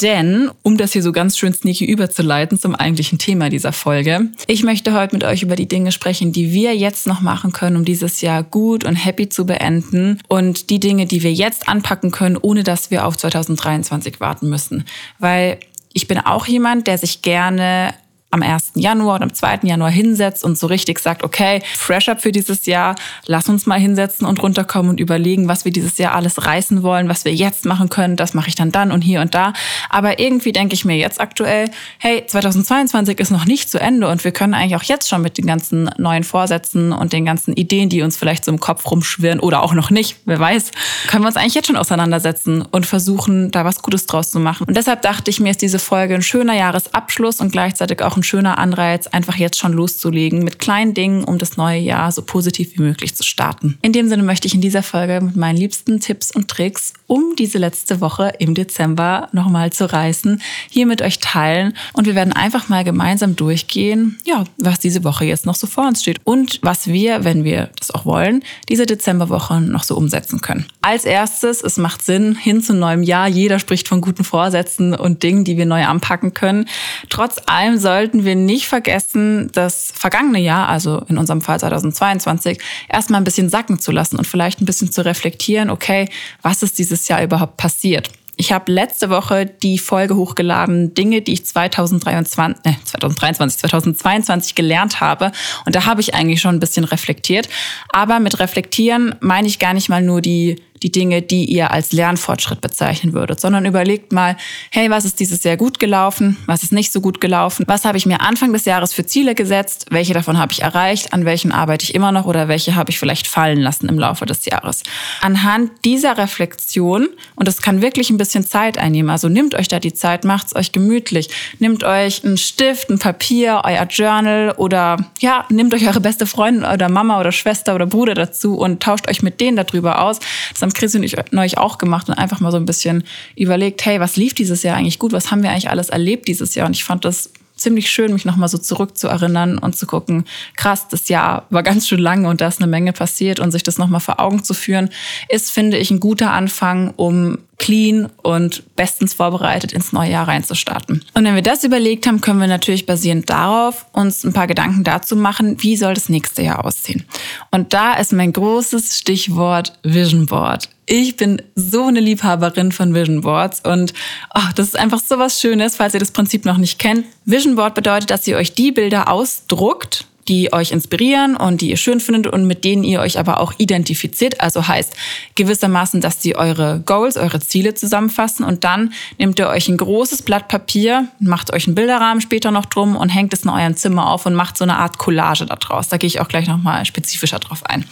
Denn, 0.00 0.50
um 0.62 0.76
das 0.76 0.92
hier 0.92 1.02
so 1.02 1.10
ganz 1.10 1.38
schön 1.38 1.54
sneaky 1.54 1.86
überzuleiten 1.86 2.58
zum 2.58 2.74
eigentlichen 2.76 3.18
Thema 3.18 3.48
dieser 3.48 3.72
Folge, 3.72 4.28
ich 4.46 4.62
möchte 4.62 4.92
heute 4.92 5.16
mit 5.16 5.24
euch 5.24 5.42
über 5.42 5.56
die 5.56 5.66
Dinge 5.66 5.90
sprechen, 5.90 6.32
die 6.32 6.52
wir 6.52 6.76
jetzt 6.76 7.08
noch 7.08 7.20
machen 7.20 7.50
können, 7.50 7.76
um 7.76 7.84
dieses 7.84 8.20
Jahr 8.20 8.44
gut 8.44 8.84
und 8.84 8.94
happy 8.94 9.28
zu 9.28 9.46
beenden 9.46 10.20
und 10.28 10.70
die 10.70 10.78
Dinge, 10.78 11.06
die 11.06 11.22
wir 11.22 11.32
jetzt 11.32 11.68
anpacken 11.68 12.12
können, 12.12 12.36
ohne 12.36 12.62
dass 12.62 12.90
wir 12.92 13.06
auf 13.06 13.16
2023 13.16 14.20
warten 14.20 14.50
müssen. 14.50 14.84
Weil 15.18 15.58
ich 15.96 16.06
bin 16.06 16.18
auch 16.18 16.46
jemand, 16.46 16.86
der 16.88 16.98
sich 16.98 17.22
gerne 17.22 17.94
am 18.30 18.42
1. 18.42 18.72
Januar 18.74 19.16
oder 19.16 19.24
am 19.24 19.32
2. 19.32 19.60
Januar 19.62 19.90
hinsetzt 19.90 20.44
und 20.44 20.58
so 20.58 20.66
richtig 20.66 20.98
sagt, 20.98 21.22
okay, 21.22 21.62
fresh 21.76 22.08
up 22.08 22.20
für 22.20 22.32
dieses 22.32 22.66
Jahr, 22.66 22.96
lass 23.26 23.48
uns 23.48 23.66
mal 23.66 23.78
hinsetzen 23.78 24.26
und 24.26 24.42
runterkommen 24.42 24.90
und 24.90 25.00
überlegen, 25.00 25.48
was 25.48 25.64
wir 25.64 25.72
dieses 25.72 25.96
Jahr 25.98 26.14
alles 26.14 26.44
reißen 26.44 26.82
wollen, 26.82 27.08
was 27.08 27.24
wir 27.24 27.32
jetzt 27.32 27.64
machen 27.64 27.88
können, 27.88 28.16
das 28.16 28.34
mache 28.34 28.48
ich 28.48 28.54
dann 28.54 28.72
dann 28.72 28.92
und 28.92 29.02
hier 29.02 29.20
und 29.20 29.34
da. 29.34 29.52
Aber 29.88 30.18
irgendwie 30.18 30.52
denke 30.52 30.74
ich 30.74 30.84
mir 30.84 30.96
jetzt 30.96 31.20
aktuell, 31.20 31.70
hey, 31.98 32.24
2022 32.26 33.18
ist 33.20 33.30
noch 33.30 33.46
nicht 33.46 33.70
zu 33.70 33.80
Ende 33.80 34.08
und 34.08 34.24
wir 34.24 34.32
können 34.32 34.54
eigentlich 34.54 34.76
auch 34.76 34.82
jetzt 34.82 35.08
schon 35.08 35.22
mit 35.22 35.38
den 35.38 35.46
ganzen 35.46 35.90
neuen 35.96 36.24
Vorsätzen 36.24 36.92
und 36.92 37.12
den 37.12 37.24
ganzen 37.24 37.54
Ideen, 37.54 37.88
die 37.88 38.02
uns 38.02 38.16
vielleicht 38.16 38.44
so 38.44 38.50
im 38.50 38.60
Kopf 38.60 38.90
rumschwirren 38.90 39.40
oder 39.40 39.62
auch 39.62 39.72
noch 39.72 39.90
nicht, 39.90 40.16
wer 40.24 40.40
weiß, 40.40 40.72
können 41.08 41.22
wir 41.22 41.28
uns 41.28 41.36
eigentlich 41.36 41.54
jetzt 41.54 41.68
schon 41.68 41.76
auseinandersetzen 41.76 42.62
und 42.62 42.86
versuchen, 42.86 43.50
da 43.50 43.64
was 43.64 43.82
Gutes 43.82 44.06
draus 44.06 44.30
zu 44.30 44.40
machen. 44.40 44.66
Und 44.66 44.76
deshalb 44.76 45.02
dachte 45.02 45.30
ich 45.30 45.40
mir, 45.40 45.50
ist 45.50 45.62
diese 45.62 45.78
Folge 45.78 46.14
ein 46.14 46.22
schöner 46.22 46.54
Jahresabschluss 46.54 47.40
und 47.40 47.52
gleichzeitig 47.52 48.02
auch 48.02 48.15
ein 48.16 48.22
schöner 48.22 48.58
Anreiz, 48.58 49.06
einfach 49.06 49.36
jetzt 49.36 49.58
schon 49.58 49.72
loszulegen 49.72 50.42
mit 50.42 50.58
kleinen 50.58 50.94
Dingen, 50.94 51.24
um 51.24 51.38
das 51.38 51.56
neue 51.56 51.78
Jahr 51.78 52.10
so 52.12 52.22
positiv 52.22 52.76
wie 52.76 52.82
möglich 52.82 53.14
zu 53.14 53.22
starten. 53.22 53.78
In 53.82 53.92
dem 53.92 54.08
Sinne 54.08 54.22
möchte 54.22 54.46
ich 54.46 54.54
in 54.54 54.60
dieser 54.60 54.82
Folge 54.82 55.20
mit 55.20 55.36
meinen 55.36 55.56
liebsten 55.56 56.00
Tipps 56.00 56.30
und 56.30 56.48
Tricks, 56.48 56.92
um 57.06 57.34
diese 57.38 57.58
letzte 57.58 58.00
Woche 58.00 58.32
im 58.38 58.54
Dezember 58.54 59.28
nochmal 59.32 59.72
zu 59.72 59.90
reißen, 59.90 60.42
hier 60.70 60.86
mit 60.86 61.02
euch 61.02 61.18
teilen. 61.18 61.74
Und 61.92 62.06
wir 62.06 62.14
werden 62.14 62.32
einfach 62.32 62.68
mal 62.68 62.84
gemeinsam 62.84 63.36
durchgehen, 63.36 64.18
ja, 64.24 64.44
was 64.56 64.78
diese 64.78 65.04
Woche 65.04 65.24
jetzt 65.24 65.46
noch 65.46 65.54
so 65.54 65.66
vor 65.66 65.86
uns 65.86 66.02
steht 66.02 66.20
und 66.24 66.58
was 66.62 66.88
wir, 66.88 67.24
wenn 67.24 67.44
wir 67.44 67.70
das 67.78 67.90
auch 67.90 68.04
wollen, 68.04 68.42
diese 68.68 68.86
Dezemberwoche 68.86 69.60
noch 69.60 69.84
so 69.84 69.96
umsetzen 69.96 70.40
können. 70.40 70.66
Als 70.82 71.04
erstes, 71.04 71.62
es 71.62 71.76
macht 71.76 72.04
Sinn, 72.04 72.34
hin 72.36 72.62
zu 72.62 72.74
neuem 72.74 73.02
Jahr. 73.02 73.28
Jeder 73.28 73.58
spricht 73.58 73.88
von 73.88 74.00
guten 74.00 74.24
Vorsätzen 74.24 74.94
und 74.94 75.22
Dingen, 75.22 75.44
die 75.44 75.56
wir 75.56 75.66
neu 75.66 75.84
anpacken 75.84 76.34
können. 76.34 76.68
Trotz 77.08 77.40
allem 77.46 77.78
sollten 77.78 78.24
wir 78.24 78.34
nicht 78.34 78.66
vergessen, 78.66 79.50
das 79.52 79.92
vergangene 79.94 80.40
Jahr, 80.40 80.68
also 80.68 81.02
in 81.08 81.18
unserem 81.18 81.40
Fall 81.40 81.60
2022, 81.60 82.58
erstmal 82.88 83.20
ein 83.20 83.24
bisschen 83.24 83.48
sacken 83.48 83.78
zu 83.78 83.92
lassen 83.92 84.16
und 84.16 84.26
vielleicht 84.26 84.60
ein 84.60 84.66
bisschen 84.66 84.92
zu 84.92 85.04
reflektieren, 85.04 85.70
okay, 85.70 86.08
was 86.42 86.62
ist 86.62 86.78
dieses 86.78 86.95
Jahr 87.08 87.22
überhaupt 87.22 87.56
passiert? 87.56 88.10
Ich 88.38 88.52
habe 88.52 88.70
letzte 88.70 89.08
Woche 89.08 89.46
die 89.46 89.78
Folge 89.78 90.14
hochgeladen, 90.14 90.92
Dinge, 90.92 91.22
die 91.22 91.32
ich 91.32 91.46
2023, 91.46 92.66
äh, 92.66 92.74
2023, 92.84 93.60
2022 93.60 94.54
gelernt 94.54 95.00
habe. 95.00 95.32
Und 95.64 95.74
da 95.74 95.86
habe 95.86 96.02
ich 96.02 96.14
eigentlich 96.14 96.42
schon 96.42 96.54
ein 96.54 96.60
bisschen 96.60 96.84
reflektiert. 96.84 97.48
Aber 97.88 98.20
mit 98.20 98.38
reflektieren 98.38 99.14
meine 99.20 99.48
ich 99.48 99.58
gar 99.58 99.72
nicht 99.72 99.88
mal 99.88 100.02
nur 100.02 100.20
die 100.20 100.56
die 100.82 100.92
Dinge, 100.92 101.22
die 101.22 101.44
ihr 101.44 101.70
als 101.70 101.92
Lernfortschritt 101.92 102.60
bezeichnen 102.60 103.12
würdet, 103.12 103.40
sondern 103.40 103.64
überlegt 103.64 104.12
mal, 104.12 104.36
hey, 104.70 104.90
was 104.90 105.04
ist 105.04 105.20
dieses 105.20 105.42
Jahr 105.44 105.56
gut 105.56 105.78
gelaufen, 105.78 106.36
was 106.46 106.62
ist 106.62 106.72
nicht 106.72 106.92
so 106.92 107.00
gut 107.00 107.20
gelaufen, 107.20 107.64
was 107.68 107.84
habe 107.84 107.98
ich 107.98 108.06
mir 108.06 108.20
Anfang 108.20 108.52
des 108.52 108.64
Jahres 108.64 108.92
für 108.92 109.06
Ziele 109.06 109.34
gesetzt, 109.34 109.86
welche 109.90 110.14
davon 110.14 110.38
habe 110.38 110.52
ich 110.52 110.62
erreicht, 110.62 111.12
an 111.12 111.24
welchen 111.24 111.52
arbeite 111.52 111.84
ich 111.84 111.94
immer 111.94 112.12
noch? 112.12 112.26
Oder 112.26 112.48
welche 112.48 112.74
habe 112.74 112.90
ich 112.90 112.98
vielleicht 112.98 113.26
fallen 113.26 113.60
lassen 113.60 113.88
im 113.88 113.98
Laufe 113.98 114.26
des 114.26 114.44
Jahres. 114.46 114.82
Anhand 115.20 115.70
dieser 115.84 116.18
Reflexion, 116.18 117.08
und 117.34 117.48
das 117.48 117.62
kann 117.62 117.82
wirklich 117.82 118.10
ein 118.10 118.16
bisschen 118.16 118.46
Zeit 118.46 118.78
einnehmen, 118.78 119.10
also 119.10 119.28
nehmt 119.28 119.54
euch 119.54 119.68
da 119.68 119.78
die 119.78 119.94
Zeit, 119.94 120.24
macht's 120.24 120.54
euch 120.54 120.72
gemütlich, 120.72 121.28
nehmt 121.58 121.84
euch 121.84 122.24
einen 122.24 122.36
Stift, 122.36 122.90
ein 122.90 122.98
Papier, 122.98 123.62
euer 123.64 123.84
Journal 123.84 124.54
oder 124.56 124.96
ja, 125.20 125.44
nehmt 125.50 125.74
euch 125.74 125.86
eure 125.86 126.00
beste 126.00 126.26
Freundin 126.26 126.64
oder 126.64 126.88
Mama 126.88 127.20
oder 127.20 127.32
Schwester 127.32 127.74
oder 127.74 127.86
Bruder 127.86 128.14
dazu 128.14 128.56
und 128.56 128.82
tauscht 128.82 129.08
euch 129.08 129.22
mit 129.22 129.40
denen 129.40 129.56
darüber 129.56 130.00
aus. 130.02 130.18
Das 130.52 130.62
haben 130.66 130.74
Chris 130.74 130.94
und 130.94 131.02
ich 131.02 131.16
neulich 131.30 131.58
auch 131.58 131.78
gemacht 131.78 132.08
und 132.08 132.14
einfach 132.14 132.40
mal 132.40 132.50
so 132.50 132.56
ein 132.56 132.66
bisschen 132.66 133.04
überlegt, 133.36 133.84
hey, 133.86 134.00
was 134.00 134.16
lief 134.16 134.34
dieses 134.34 134.62
Jahr 134.62 134.76
eigentlich 134.76 134.98
gut? 134.98 135.12
Was 135.12 135.30
haben 135.30 135.42
wir 135.42 135.50
eigentlich 135.50 135.70
alles 135.70 135.88
erlebt 135.88 136.28
dieses 136.28 136.54
Jahr? 136.54 136.66
Und 136.66 136.74
ich 136.74 136.84
fand 136.84 137.04
das 137.04 137.30
ziemlich 137.56 137.90
schön, 137.90 138.12
mich 138.12 138.24
nochmal 138.24 138.48
so 138.48 138.58
zurückzuerinnern 138.58 139.58
und 139.58 139.76
zu 139.76 139.86
gucken, 139.86 140.26
krass, 140.56 140.88
das 140.88 141.08
Jahr 141.08 141.46
war 141.50 141.62
ganz 141.62 141.88
schön 141.88 142.00
lang 142.00 142.26
und 142.26 142.40
da 142.40 142.48
ist 142.48 142.60
eine 142.60 142.70
Menge 142.70 142.92
passiert 142.92 143.40
und 143.40 143.50
sich 143.50 143.62
das 143.62 143.78
nochmal 143.78 144.00
vor 144.00 144.20
Augen 144.20 144.44
zu 144.44 144.52
führen, 144.52 144.90
ist, 145.28 145.50
finde 145.50 145.78
ich, 145.78 145.90
ein 145.90 146.00
guter 146.00 146.32
Anfang, 146.32 146.92
um 146.96 147.38
clean 147.58 148.08
und 148.22 148.62
bestens 148.76 149.14
vorbereitet 149.14 149.72
ins 149.72 149.92
neue 149.92 150.10
Jahr 150.10 150.28
reinzustarten. 150.28 151.04
Und 151.14 151.24
wenn 151.24 151.34
wir 151.34 151.42
das 151.42 151.64
überlegt 151.64 152.06
haben, 152.06 152.20
können 152.20 152.40
wir 152.40 152.46
natürlich 152.46 152.86
basierend 152.86 153.30
darauf 153.30 153.86
uns 153.92 154.24
ein 154.24 154.32
paar 154.32 154.46
Gedanken 154.46 154.84
dazu 154.84 155.16
machen, 155.16 155.62
wie 155.62 155.76
soll 155.76 155.94
das 155.94 156.08
nächste 156.08 156.42
Jahr 156.42 156.64
aussehen. 156.64 157.04
Und 157.50 157.72
da 157.72 157.94
ist 157.94 158.12
mein 158.12 158.32
großes 158.32 158.98
Stichwort 158.98 159.72
Vision 159.82 160.26
Board. 160.26 160.68
Ich 160.88 161.16
bin 161.16 161.42
so 161.54 161.86
eine 161.86 162.00
Liebhaberin 162.00 162.70
von 162.70 162.94
Vision 162.94 163.22
Boards 163.22 163.60
und 163.60 163.92
oh, 164.34 164.48
das 164.54 164.68
ist 164.68 164.78
einfach 164.78 165.00
so 165.00 165.18
was 165.18 165.40
Schönes, 165.40 165.76
falls 165.76 165.94
ihr 165.94 166.00
das 166.00 166.12
Prinzip 166.12 166.44
noch 166.44 166.58
nicht 166.58 166.78
kennt. 166.78 167.06
Vision 167.24 167.56
Board 167.56 167.74
bedeutet, 167.74 168.10
dass 168.10 168.26
ihr 168.26 168.36
euch 168.36 168.52
die 168.52 168.70
Bilder 168.70 169.10
ausdruckt, 169.10 170.06
die 170.28 170.52
euch 170.52 170.72
inspirieren 170.72 171.36
und 171.36 171.60
die 171.60 171.70
ihr 171.70 171.76
schön 171.76 172.00
findet 172.00 172.32
und 172.32 172.46
mit 172.46 172.64
denen 172.64 172.84
ihr 172.84 173.00
euch 173.00 173.18
aber 173.18 173.40
auch 173.40 173.54
identifiziert. 173.58 174.40
Also 174.40 174.66
heißt 174.66 174.94
gewissermaßen, 175.34 176.00
dass 176.00 176.22
sie 176.22 176.36
eure 176.36 176.82
Goals, 176.84 177.16
eure 177.16 177.40
Ziele 177.40 177.74
zusammenfassen 177.74 178.44
und 178.44 178.64
dann 178.64 178.92
nehmt 179.18 179.38
ihr 179.38 179.48
euch 179.48 179.68
ein 179.68 179.76
großes 179.76 180.22
Blatt 180.22 180.48
Papier, 180.48 181.08
macht 181.20 181.52
euch 181.52 181.66
einen 181.66 181.74
Bilderrahmen 181.74 182.20
später 182.20 182.50
noch 182.50 182.66
drum 182.66 182.96
und 182.96 183.08
hängt 183.08 183.32
es 183.32 183.44
in 183.44 183.50
eurem 183.50 183.76
Zimmer 183.76 184.10
auf 184.10 184.26
und 184.26 184.34
macht 184.34 184.58
so 184.58 184.64
eine 184.64 184.76
Art 184.76 184.98
Collage 184.98 185.46
daraus. 185.46 185.88
Da 185.88 185.96
gehe 185.96 186.08
ich 186.08 186.20
auch 186.20 186.28
gleich 186.28 186.48
nochmal 186.48 186.84
spezifischer 186.84 187.38
drauf 187.38 187.64
ein. 187.66 187.84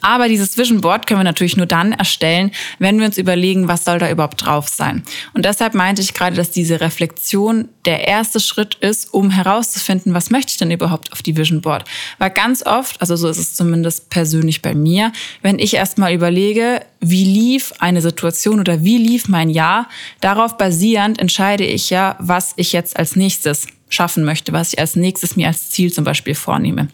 Aber 0.00 0.28
dieses 0.28 0.56
Vision 0.56 0.80
Board 0.80 1.06
können 1.06 1.20
wir 1.20 1.24
natürlich 1.24 1.56
nur 1.56 1.66
dann 1.66 1.92
erstellen, 1.92 2.50
wenn 2.78 2.98
wir 2.98 3.06
uns 3.06 3.18
überlegen, 3.18 3.68
was 3.68 3.84
soll 3.84 3.98
da 3.98 4.10
überhaupt 4.10 4.44
drauf 4.44 4.68
sein. 4.68 5.02
Und 5.34 5.44
deshalb 5.44 5.74
meinte 5.74 6.02
ich 6.02 6.14
gerade, 6.14 6.36
dass 6.36 6.50
diese 6.50 6.80
Reflexion 6.80 7.68
der 7.84 8.06
erste 8.06 8.40
Schritt 8.40 8.76
ist, 8.76 9.12
um 9.12 9.30
herauszufinden, 9.30 10.14
was 10.14 10.30
möchte 10.30 10.50
ich 10.50 10.56
denn 10.56 10.70
überhaupt 10.70 11.12
auf 11.12 11.22
die 11.22 11.36
Vision 11.36 11.60
Board 11.60 11.73
Sport. 11.74 11.84
Weil 12.18 12.30
ganz 12.30 12.64
oft, 12.64 13.00
also 13.00 13.16
so 13.16 13.28
ist 13.28 13.38
es 13.38 13.54
zumindest 13.54 14.10
persönlich 14.10 14.62
bei 14.62 14.74
mir, 14.74 15.12
wenn 15.42 15.58
ich 15.58 15.74
erstmal 15.74 16.12
überlege, 16.12 16.80
wie 17.00 17.24
lief 17.24 17.72
eine 17.78 18.00
Situation 18.00 18.60
oder 18.60 18.84
wie 18.84 18.98
lief 18.98 19.28
mein 19.28 19.50
Jahr, 19.50 19.88
darauf 20.20 20.56
basierend 20.56 21.18
entscheide 21.18 21.64
ich 21.64 21.90
ja, 21.90 22.16
was 22.18 22.52
ich 22.56 22.72
jetzt 22.72 22.96
als 22.96 23.16
nächstes 23.16 23.66
schaffen 23.90 24.24
möchte, 24.24 24.52
was 24.52 24.72
ich 24.72 24.78
als 24.78 24.96
nächstes 24.96 25.36
mir 25.36 25.46
als 25.46 25.70
Ziel 25.70 25.92
zum 25.92 26.04
Beispiel 26.04 26.34
vornehme. 26.34 26.88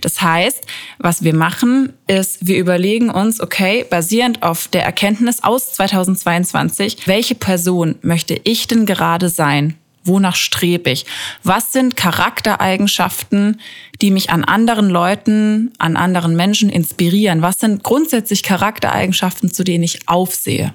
Das 0.00 0.22
heißt, 0.22 0.64
was 0.98 1.22
wir 1.22 1.34
machen, 1.34 1.92
ist, 2.06 2.46
wir 2.46 2.56
überlegen 2.56 3.10
uns, 3.10 3.40
okay, 3.40 3.84
basierend 3.90 4.42
auf 4.42 4.68
der 4.68 4.84
Erkenntnis 4.84 5.42
aus 5.42 5.74
2022, 5.74 7.06
welche 7.06 7.34
Person 7.34 7.96
möchte 8.00 8.40
ich 8.44 8.68
denn 8.68 8.86
gerade 8.86 9.28
sein? 9.28 9.74
Wonach 10.06 10.36
strebe 10.36 10.90
ich? 10.90 11.06
Was 11.42 11.72
sind 11.72 11.96
Charaktereigenschaften, 11.96 13.60
die 14.00 14.10
mich 14.10 14.30
an 14.30 14.44
anderen 14.44 14.88
Leuten, 14.88 15.72
an 15.78 15.96
anderen 15.96 16.36
Menschen 16.36 16.70
inspirieren? 16.70 17.42
Was 17.42 17.60
sind 17.60 17.82
grundsätzlich 17.82 18.42
Charaktereigenschaften, 18.42 19.52
zu 19.52 19.64
denen 19.64 19.84
ich 19.84 20.08
aufsehe? 20.08 20.74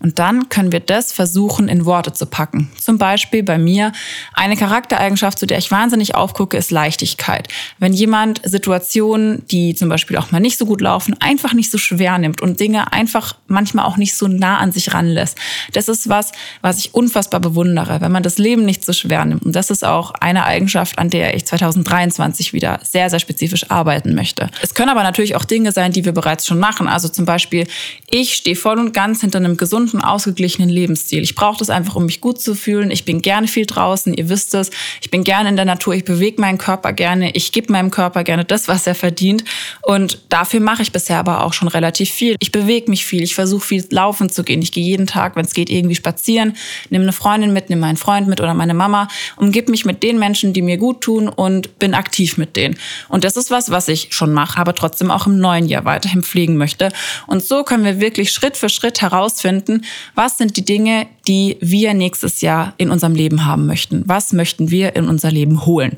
Und 0.00 0.18
dann 0.18 0.48
können 0.48 0.72
wir 0.72 0.80
das 0.80 1.12
versuchen, 1.12 1.68
in 1.68 1.84
Worte 1.84 2.12
zu 2.12 2.26
packen. 2.26 2.70
Zum 2.80 2.98
Beispiel 2.98 3.42
bei 3.42 3.58
mir 3.58 3.92
eine 4.32 4.56
Charaktereigenschaft, 4.56 5.38
zu 5.38 5.46
der 5.46 5.58
ich 5.58 5.70
wahnsinnig 5.70 6.14
aufgucke, 6.14 6.56
ist 6.56 6.70
Leichtigkeit. 6.70 7.48
Wenn 7.78 7.92
jemand 7.92 8.40
Situationen, 8.44 9.46
die 9.48 9.74
zum 9.74 9.88
Beispiel 9.88 10.16
auch 10.16 10.30
mal 10.30 10.40
nicht 10.40 10.58
so 10.58 10.66
gut 10.66 10.80
laufen, 10.80 11.16
einfach 11.20 11.52
nicht 11.52 11.70
so 11.70 11.78
schwer 11.78 12.18
nimmt 12.18 12.40
und 12.40 12.60
Dinge 12.60 12.92
einfach 12.92 13.36
manchmal 13.46 13.84
auch 13.84 13.96
nicht 13.96 14.14
so 14.14 14.28
nah 14.28 14.58
an 14.58 14.72
sich 14.72 14.94
ranlässt. 14.94 15.38
Das 15.72 15.88
ist 15.88 16.08
was, 16.08 16.32
was 16.60 16.78
ich 16.78 16.94
unfassbar 16.94 17.40
bewundere, 17.40 18.00
wenn 18.00 18.12
man 18.12 18.22
das 18.22 18.38
Leben 18.38 18.64
nicht 18.64 18.84
so 18.84 18.92
schwer 18.92 19.24
nimmt. 19.24 19.44
Und 19.44 19.54
das 19.56 19.70
ist 19.70 19.84
auch 19.84 20.12
eine 20.12 20.44
Eigenschaft, 20.44 20.98
an 20.98 21.10
der 21.10 21.34
ich 21.34 21.46
2023 21.46 22.52
wieder 22.52 22.80
sehr, 22.82 23.10
sehr 23.10 23.18
spezifisch 23.18 23.70
arbeiten 23.70 24.14
möchte. 24.14 24.50
Es 24.62 24.74
können 24.74 24.90
aber 24.90 25.02
natürlich 25.02 25.36
auch 25.36 25.44
Dinge 25.44 25.72
sein, 25.72 25.92
die 25.92 26.04
wir 26.04 26.12
bereits 26.12 26.46
schon 26.46 26.58
machen. 26.58 26.88
Also 26.88 27.08
zum 27.08 27.24
Beispiel, 27.24 27.66
ich 28.10 28.34
stehe 28.34 28.56
voll 28.56 28.78
und 28.78 28.92
ganz 28.92 29.20
hinter 29.20 29.38
einem 29.38 29.56
gesunden, 29.64 30.02
ausgeglichenen 30.02 30.68
Lebensstil. 30.68 31.22
Ich 31.22 31.34
brauche 31.34 31.58
das 31.58 31.70
einfach, 31.70 31.96
um 31.96 32.04
mich 32.04 32.20
gut 32.20 32.38
zu 32.38 32.54
fühlen. 32.54 32.90
Ich 32.90 33.06
bin 33.06 33.22
gerne 33.22 33.48
viel 33.48 33.64
draußen, 33.64 34.12
ihr 34.12 34.28
wisst 34.28 34.52
es. 34.52 34.68
Ich 35.00 35.10
bin 35.10 35.24
gerne 35.24 35.48
in 35.48 35.56
der 35.56 35.64
Natur, 35.64 35.94
ich 35.94 36.04
bewege 36.04 36.38
meinen 36.38 36.58
Körper 36.58 36.92
gerne, 36.92 37.30
ich 37.30 37.50
gebe 37.50 37.72
meinem 37.72 37.90
Körper 37.90 38.24
gerne 38.24 38.44
das, 38.44 38.68
was 38.68 38.86
er 38.86 38.94
verdient. 38.94 39.42
Und 39.80 40.18
dafür 40.28 40.60
mache 40.60 40.82
ich 40.82 40.92
bisher 40.92 41.18
aber 41.18 41.44
auch 41.44 41.54
schon 41.54 41.68
relativ 41.68 42.10
viel. 42.10 42.36
Ich 42.40 42.52
bewege 42.52 42.90
mich 42.90 43.06
viel, 43.06 43.22
ich 43.22 43.34
versuche 43.34 43.64
viel 43.64 43.86
laufen 43.88 44.28
zu 44.28 44.44
gehen. 44.44 44.60
Ich 44.60 44.70
gehe 44.70 44.84
jeden 44.84 45.06
Tag, 45.06 45.34
wenn 45.34 45.46
es 45.46 45.54
geht, 45.54 45.70
irgendwie 45.70 45.94
spazieren, 45.94 46.56
nehme 46.90 47.04
eine 47.04 47.14
Freundin 47.14 47.54
mit, 47.54 47.70
nehme 47.70 47.80
meinen 47.80 47.96
Freund 47.96 48.28
mit 48.28 48.42
oder 48.42 48.52
meine 48.52 48.74
Mama, 48.74 49.08
umgib 49.36 49.70
mich 49.70 49.86
mit 49.86 50.02
den 50.02 50.18
Menschen, 50.18 50.52
die 50.52 50.60
mir 50.60 50.76
gut 50.76 51.00
tun 51.00 51.30
und 51.30 51.78
bin 51.78 51.94
aktiv 51.94 52.36
mit 52.36 52.54
denen. 52.56 52.76
Und 53.08 53.24
das 53.24 53.38
ist 53.38 53.50
was, 53.50 53.70
was 53.70 53.88
ich 53.88 54.08
schon 54.10 54.34
mache, 54.34 54.60
aber 54.60 54.74
trotzdem 54.74 55.10
auch 55.10 55.26
im 55.26 55.38
neuen 55.38 55.66
Jahr 55.66 55.86
weiterhin 55.86 56.22
pflegen 56.22 56.58
möchte. 56.58 56.90
Und 57.26 57.42
so 57.42 57.64
können 57.64 57.84
wir 57.84 57.98
wirklich 57.98 58.30
Schritt 58.30 58.58
für 58.58 58.68
Schritt 58.68 59.00
herausfinden, 59.00 59.53
finden, 59.54 59.84
was 60.14 60.38
sind 60.38 60.56
die 60.56 60.64
Dinge, 60.64 61.06
die 61.28 61.56
wir 61.60 61.94
nächstes 61.94 62.40
Jahr 62.40 62.74
in 62.76 62.90
unserem 62.90 63.14
Leben 63.14 63.46
haben 63.46 63.66
möchten? 63.66 64.02
Was 64.06 64.32
möchten 64.32 64.70
wir 64.70 64.96
in 64.96 65.08
unser 65.08 65.30
Leben 65.30 65.66
holen? 65.66 65.96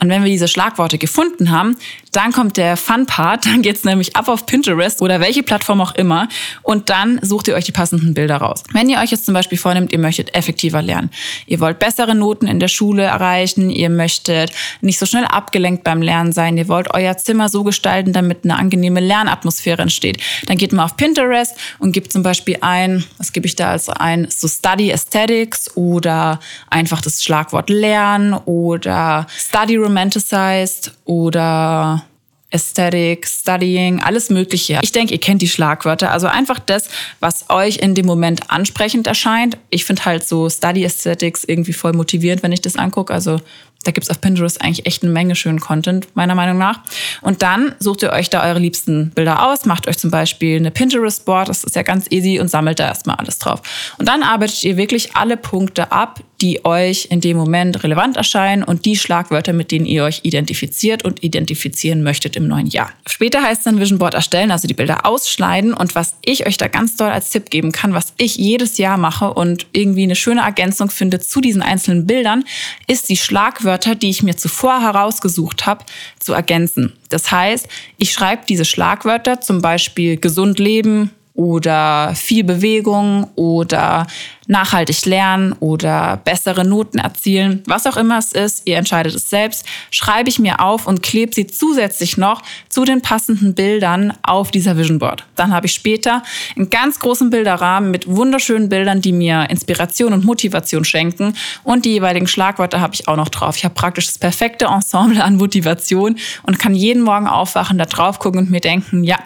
Und 0.00 0.08
wenn 0.08 0.24
wir 0.24 0.30
diese 0.30 0.48
Schlagworte 0.48 0.98
gefunden 0.98 1.50
haben, 1.50 1.76
dann 2.12 2.32
kommt 2.32 2.56
der 2.56 2.76
Fun-Part. 2.76 3.46
Dann 3.46 3.62
geht's 3.62 3.84
nämlich 3.84 4.16
ab 4.16 4.28
auf 4.28 4.46
Pinterest 4.46 5.00
oder 5.00 5.20
welche 5.20 5.42
Plattform 5.42 5.80
auch 5.80 5.94
immer. 5.94 6.28
Und 6.62 6.90
dann 6.90 7.20
sucht 7.22 7.48
ihr 7.48 7.54
euch 7.54 7.64
die 7.64 7.72
passenden 7.72 8.14
Bilder 8.14 8.36
raus. 8.36 8.64
Wenn 8.72 8.88
ihr 8.88 8.98
euch 8.98 9.10
jetzt 9.10 9.26
zum 9.26 9.34
Beispiel 9.34 9.58
vornimmt, 9.58 9.92
ihr 9.92 9.98
möchtet 9.98 10.34
effektiver 10.34 10.82
lernen. 10.82 11.10
Ihr 11.46 11.60
wollt 11.60 11.78
bessere 11.78 12.14
Noten 12.14 12.46
in 12.46 12.58
der 12.58 12.68
Schule 12.68 13.02
erreichen. 13.02 13.70
Ihr 13.70 13.90
möchtet 13.90 14.52
nicht 14.80 14.98
so 14.98 15.06
schnell 15.06 15.24
abgelenkt 15.24 15.84
beim 15.84 16.02
Lernen 16.02 16.32
sein. 16.32 16.56
Ihr 16.56 16.68
wollt 16.68 16.92
euer 16.94 17.16
Zimmer 17.16 17.48
so 17.48 17.62
gestalten, 17.62 18.12
damit 18.12 18.44
eine 18.44 18.56
angenehme 18.56 19.00
Lernatmosphäre 19.00 19.82
entsteht. 19.82 20.18
Dann 20.46 20.56
geht 20.58 20.72
mal 20.72 20.84
auf 20.84 20.96
Pinterest 20.96 21.56
und 21.78 21.92
gibt 21.92 22.12
zum 22.12 22.22
Beispiel 22.22 22.58
ein, 22.60 23.04
was 23.18 23.32
gebe 23.32 23.46
ich 23.46 23.56
da 23.56 23.70
als 23.70 23.88
ein, 23.88 24.26
so 24.30 24.48
Study 24.48 24.92
Aesthetics 24.92 25.76
oder 25.76 26.40
einfach 26.68 27.00
das 27.00 27.22
Schlagwort 27.22 27.70
Lernen 27.70 28.34
oder 28.34 29.26
Study 29.36 29.76
romanticized 29.82 30.92
oder 31.04 32.04
Aesthetic, 32.52 33.26
Studying, 33.26 34.00
alles 34.02 34.28
Mögliche. 34.28 34.78
Ich 34.82 34.92
denke, 34.92 35.14
ihr 35.14 35.20
kennt 35.20 35.40
die 35.40 35.48
Schlagwörter. 35.48 36.10
Also 36.10 36.26
einfach 36.26 36.58
das, 36.58 36.88
was 37.18 37.48
euch 37.48 37.78
in 37.78 37.94
dem 37.94 38.04
Moment 38.04 38.50
ansprechend 38.50 39.06
erscheint. 39.06 39.56
Ich 39.70 39.84
finde 39.84 40.04
halt 40.04 40.28
so 40.28 40.50
Study 40.50 40.84
Aesthetics 40.84 41.44
irgendwie 41.44 41.72
voll 41.72 41.94
motivierend, 41.94 42.42
wenn 42.42 42.52
ich 42.52 42.60
das 42.60 42.76
angucke. 42.76 43.12
Also 43.14 43.40
da 43.82 43.90
gibt's 43.90 44.10
auf 44.10 44.20
Pinterest 44.20 44.60
eigentlich 44.60 44.86
echt 44.86 45.02
eine 45.02 45.12
Menge 45.12 45.34
schönen 45.34 45.60
Content, 45.60 46.08
meiner 46.14 46.34
Meinung 46.34 46.58
nach. 46.58 46.80
Und 47.20 47.42
dann 47.42 47.74
sucht 47.78 48.02
ihr 48.02 48.10
euch 48.10 48.30
da 48.30 48.44
eure 48.44 48.58
liebsten 48.58 49.10
Bilder 49.10 49.48
aus, 49.48 49.64
macht 49.64 49.88
euch 49.88 49.98
zum 49.98 50.10
Beispiel 50.10 50.56
eine 50.56 50.70
Pinterest-Board, 50.70 51.48
das 51.48 51.64
ist 51.64 51.76
ja 51.76 51.82
ganz 51.82 52.06
easy 52.10 52.40
und 52.40 52.48
sammelt 52.48 52.78
da 52.78 52.86
erstmal 52.86 53.16
alles 53.16 53.38
drauf. 53.38 53.62
Und 53.98 54.08
dann 54.08 54.22
arbeitet 54.22 54.62
ihr 54.64 54.76
wirklich 54.76 55.16
alle 55.16 55.36
Punkte 55.36 55.92
ab, 55.92 56.20
die 56.42 56.64
euch 56.64 57.06
in 57.10 57.20
dem 57.20 57.36
Moment 57.36 57.84
relevant 57.84 58.16
erscheinen 58.16 58.64
und 58.64 58.84
die 58.84 58.96
Schlagwörter, 58.96 59.52
mit 59.52 59.70
denen 59.70 59.86
ihr 59.86 60.02
euch 60.02 60.20
identifiziert 60.24 61.04
und 61.04 61.22
identifizieren 61.22 62.02
möchtet 62.02 62.34
im 62.34 62.48
neuen 62.48 62.66
Jahr. 62.66 62.90
Später 63.06 63.42
heißt 63.42 63.60
es 63.60 63.64
dann 63.64 63.78
Vision 63.78 64.00
Board 64.00 64.14
erstellen, 64.14 64.50
also 64.50 64.66
die 64.66 64.74
Bilder 64.74 65.06
ausschneiden. 65.06 65.72
Und 65.72 65.94
was 65.94 66.16
ich 66.24 66.46
euch 66.46 66.56
da 66.56 66.66
ganz 66.66 66.96
doll 66.96 67.10
als 67.10 67.30
Tipp 67.30 67.48
geben 67.50 67.70
kann, 67.70 67.94
was 67.94 68.12
ich 68.18 68.36
jedes 68.36 68.76
Jahr 68.78 68.96
mache 68.96 69.32
und 69.32 69.66
irgendwie 69.72 70.02
eine 70.02 70.16
schöne 70.16 70.40
Ergänzung 70.40 70.90
finde 70.90 71.20
zu 71.20 71.40
diesen 71.40 71.62
einzelnen 71.62 72.06
Bildern, 72.06 72.44
ist 72.88 73.08
die 73.08 73.16
Schlagwörter, 73.16 73.71
die 74.02 74.10
ich 74.10 74.22
mir 74.22 74.36
zuvor 74.36 74.80
herausgesucht 74.80 75.66
habe, 75.66 75.84
zu 76.18 76.32
ergänzen. 76.32 76.92
Das 77.08 77.30
heißt, 77.30 77.68
ich 77.98 78.12
schreibe 78.12 78.42
diese 78.48 78.64
Schlagwörter, 78.64 79.40
zum 79.40 79.62
Beispiel 79.62 80.16
gesund 80.16 80.58
leben, 80.58 81.10
oder 81.34 82.14
viel 82.14 82.44
Bewegung 82.44 83.30
oder 83.36 84.06
nachhaltig 84.46 85.06
lernen 85.06 85.54
oder 85.60 86.18
bessere 86.24 86.64
Noten 86.64 86.98
erzielen, 86.98 87.62
was 87.66 87.86
auch 87.86 87.96
immer 87.96 88.18
es 88.18 88.32
ist, 88.32 88.62
ihr 88.66 88.76
entscheidet 88.76 89.14
es 89.14 89.30
selbst, 89.30 89.64
schreibe 89.90 90.28
ich 90.28 90.38
mir 90.38 90.60
auf 90.60 90.86
und 90.86 91.02
klebe 91.02 91.34
sie 91.34 91.46
zusätzlich 91.46 92.16
noch 92.16 92.42
zu 92.68 92.84
den 92.84 93.00
passenden 93.00 93.54
Bildern 93.54 94.12
auf 94.22 94.50
dieser 94.50 94.76
Vision 94.76 94.98
Board. 94.98 95.24
Dann 95.36 95.54
habe 95.54 95.66
ich 95.66 95.72
später 95.72 96.22
einen 96.56 96.70
ganz 96.70 96.98
großen 96.98 97.30
Bilderrahmen 97.30 97.90
mit 97.90 98.06
wunderschönen 98.06 98.68
Bildern, 98.68 99.00
die 99.00 99.12
mir 99.12 99.48
Inspiration 99.48 100.12
und 100.12 100.24
Motivation 100.24 100.84
schenken 100.84 101.34
und 101.62 101.84
die 101.84 101.92
jeweiligen 101.92 102.26
Schlagwörter 102.26 102.80
habe 102.80 102.94
ich 102.94 103.08
auch 103.08 103.16
noch 103.16 103.28
drauf. 103.28 103.56
Ich 103.56 103.64
habe 103.64 103.74
praktisch 103.74 104.06
das 104.06 104.18
perfekte 104.18 104.66
Ensemble 104.66 105.22
an 105.22 105.36
Motivation 105.36 106.16
und 106.42 106.58
kann 106.58 106.74
jeden 106.74 107.02
Morgen 107.02 107.26
aufwachen, 107.26 107.78
da 107.78 107.86
drauf 107.86 108.18
gucken 108.18 108.40
und 108.40 108.50
mir 108.50 108.60
denken, 108.60 109.04
ja, 109.04 109.18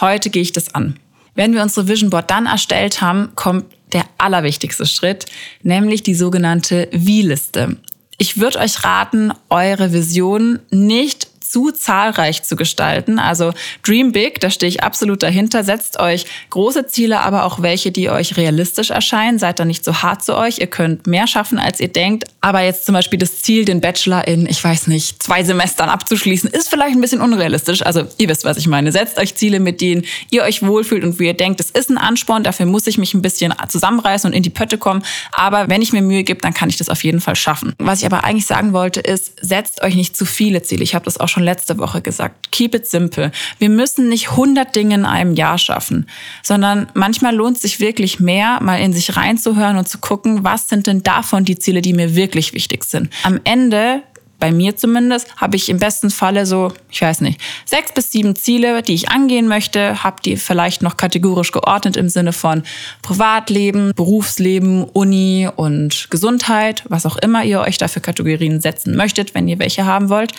heute 0.00 0.30
gehe 0.30 0.42
ich 0.42 0.52
das 0.52 0.74
an. 0.74 0.98
Wenn 1.38 1.54
wir 1.54 1.62
unsere 1.62 1.86
Vision 1.86 2.10
Board 2.10 2.32
dann 2.32 2.46
erstellt 2.46 3.00
haben, 3.00 3.30
kommt 3.36 3.66
der 3.92 4.02
allerwichtigste 4.18 4.86
Schritt, 4.86 5.26
nämlich 5.62 6.02
die 6.02 6.16
sogenannte 6.16 6.88
Wie-Liste. 6.90 7.76
Ich 8.16 8.38
würde 8.38 8.58
euch 8.58 8.82
raten, 8.82 9.30
eure 9.48 9.92
Vision 9.92 10.58
nicht 10.72 11.27
zu 11.50 11.70
zahlreich 11.70 12.42
zu 12.42 12.56
gestalten. 12.56 13.18
Also 13.18 13.52
Dream 13.82 14.12
Big, 14.12 14.40
da 14.40 14.50
stehe 14.50 14.68
ich 14.68 14.82
absolut 14.82 15.22
dahinter. 15.22 15.64
Setzt 15.64 15.98
euch 15.98 16.26
große 16.50 16.86
Ziele, 16.86 17.20
aber 17.20 17.44
auch 17.44 17.62
welche, 17.62 17.90
die 17.90 18.10
euch 18.10 18.36
realistisch 18.36 18.90
erscheinen. 18.90 19.38
Seid 19.38 19.58
da 19.58 19.64
nicht 19.64 19.84
so 19.84 20.02
hart 20.02 20.24
zu 20.24 20.36
euch. 20.36 20.58
Ihr 20.58 20.66
könnt 20.66 21.06
mehr 21.06 21.26
schaffen, 21.26 21.58
als 21.58 21.80
ihr 21.80 21.88
denkt. 21.88 22.24
Aber 22.40 22.62
jetzt 22.62 22.84
zum 22.84 22.94
Beispiel 22.94 23.18
das 23.18 23.40
Ziel, 23.42 23.64
den 23.64 23.80
Bachelor 23.80 24.26
in, 24.28 24.46
ich 24.46 24.62
weiß 24.62 24.86
nicht, 24.86 25.22
zwei 25.22 25.42
Semestern 25.42 25.88
abzuschließen, 25.88 26.50
ist 26.50 26.68
vielleicht 26.68 26.96
ein 26.96 27.00
bisschen 27.00 27.20
unrealistisch. 27.20 27.82
Also 27.82 28.04
ihr 28.18 28.28
wisst, 28.28 28.44
was 28.44 28.56
ich 28.56 28.66
meine. 28.66 28.92
Setzt 28.92 29.18
euch 29.18 29.34
Ziele, 29.34 29.60
mit 29.60 29.80
denen 29.80 30.04
ihr 30.30 30.42
euch 30.42 30.62
wohlfühlt 30.62 31.04
und 31.04 31.18
wo 31.18 31.24
ihr 31.24 31.34
denkt, 31.34 31.60
es 31.60 31.70
ist 31.70 31.90
ein 31.90 31.98
Ansporn. 31.98 32.42
Dafür 32.44 32.66
muss 32.66 32.86
ich 32.86 32.98
mich 32.98 33.14
ein 33.14 33.22
bisschen 33.22 33.54
zusammenreißen 33.68 34.30
und 34.30 34.36
in 34.36 34.42
die 34.42 34.50
Pötte 34.50 34.78
kommen. 34.78 35.02
Aber 35.32 35.68
wenn 35.68 35.82
ich 35.82 35.92
mir 35.92 36.02
Mühe 36.02 36.24
gebe, 36.24 36.40
dann 36.40 36.54
kann 36.54 36.68
ich 36.68 36.76
das 36.76 36.88
auf 36.88 37.04
jeden 37.04 37.20
Fall 37.20 37.36
schaffen. 37.36 37.74
Was 37.78 38.00
ich 38.00 38.06
aber 38.06 38.24
eigentlich 38.24 38.46
sagen 38.46 38.72
wollte, 38.72 39.00
ist, 39.00 39.32
setzt 39.40 39.82
euch 39.82 39.94
nicht 39.94 40.16
zu 40.16 40.24
viele 40.24 40.62
Ziele. 40.62 40.82
Ich 40.82 40.94
habe 40.94 41.04
das 41.04 41.18
auch 41.18 41.28
schon 41.28 41.37
letzte 41.42 41.78
Woche 41.78 42.00
gesagt. 42.00 42.50
Keep 42.52 42.74
it 42.74 42.86
simple. 42.86 43.32
Wir 43.58 43.68
müssen 43.68 44.08
nicht 44.08 44.30
100 44.30 44.74
Dinge 44.74 44.94
in 44.94 45.04
einem 45.04 45.34
Jahr 45.34 45.58
schaffen, 45.58 46.08
sondern 46.42 46.88
manchmal 46.94 47.34
lohnt 47.34 47.56
es 47.56 47.62
sich 47.62 47.80
wirklich 47.80 48.20
mehr, 48.20 48.58
mal 48.62 48.80
in 48.80 48.92
sich 48.92 49.16
reinzuhören 49.16 49.76
und 49.76 49.88
zu 49.88 49.98
gucken, 49.98 50.44
was 50.44 50.68
sind 50.68 50.86
denn 50.86 51.02
davon 51.02 51.44
die 51.44 51.58
Ziele, 51.58 51.82
die 51.82 51.92
mir 51.92 52.14
wirklich 52.14 52.54
wichtig 52.54 52.84
sind. 52.84 53.10
Am 53.22 53.40
Ende 53.44 54.02
bei 54.38 54.52
mir 54.52 54.76
zumindest, 54.76 55.34
habe 55.36 55.56
ich 55.56 55.68
im 55.68 55.78
besten 55.78 56.10
Falle 56.10 56.46
so, 56.46 56.72
ich 56.90 57.02
weiß 57.02 57.22
nicht, 57.22 57.40
sechs 57.64 57.92
bis 57.92 58.12
sieben 58.12 58.36
Ziele, 58.36 58.82
die 58.82 58.94
ich 58.94 59.08
angehen 59.08 59.48
möchte, 59.48 60.04
habe 60.04 60.22
die 60.24 60.36
vielleicht 60.36 60.80
noch 60.80 60.96
kategorisch 60.96 61.50
geordnet 61.50 61.96
im 61.96 62.08
Sinne 62.08 62.32
von 62.32 62.62
Privatleben, 63.02 63.92
Berufsleben, 63.96 64.84
Uni 64.84 65.48
und 65.54 66.08
Gesundheit, 66.10 66.84
was 66.88 67.04
auch 67.04 67.16
immer 67.16 67.44
ihr 67.44 67.60
euch 67.60 67.78
dafür 67.78 68.00
Kategorien 68.00 68.60
setzen 68.60 68.96
möchtet, 68.96 69.34
wenn 69.34 69.48
ihr 69.48 69.58
welche 69.58 69.86
haben 69.86 70.08
wollt. 70.08 70.32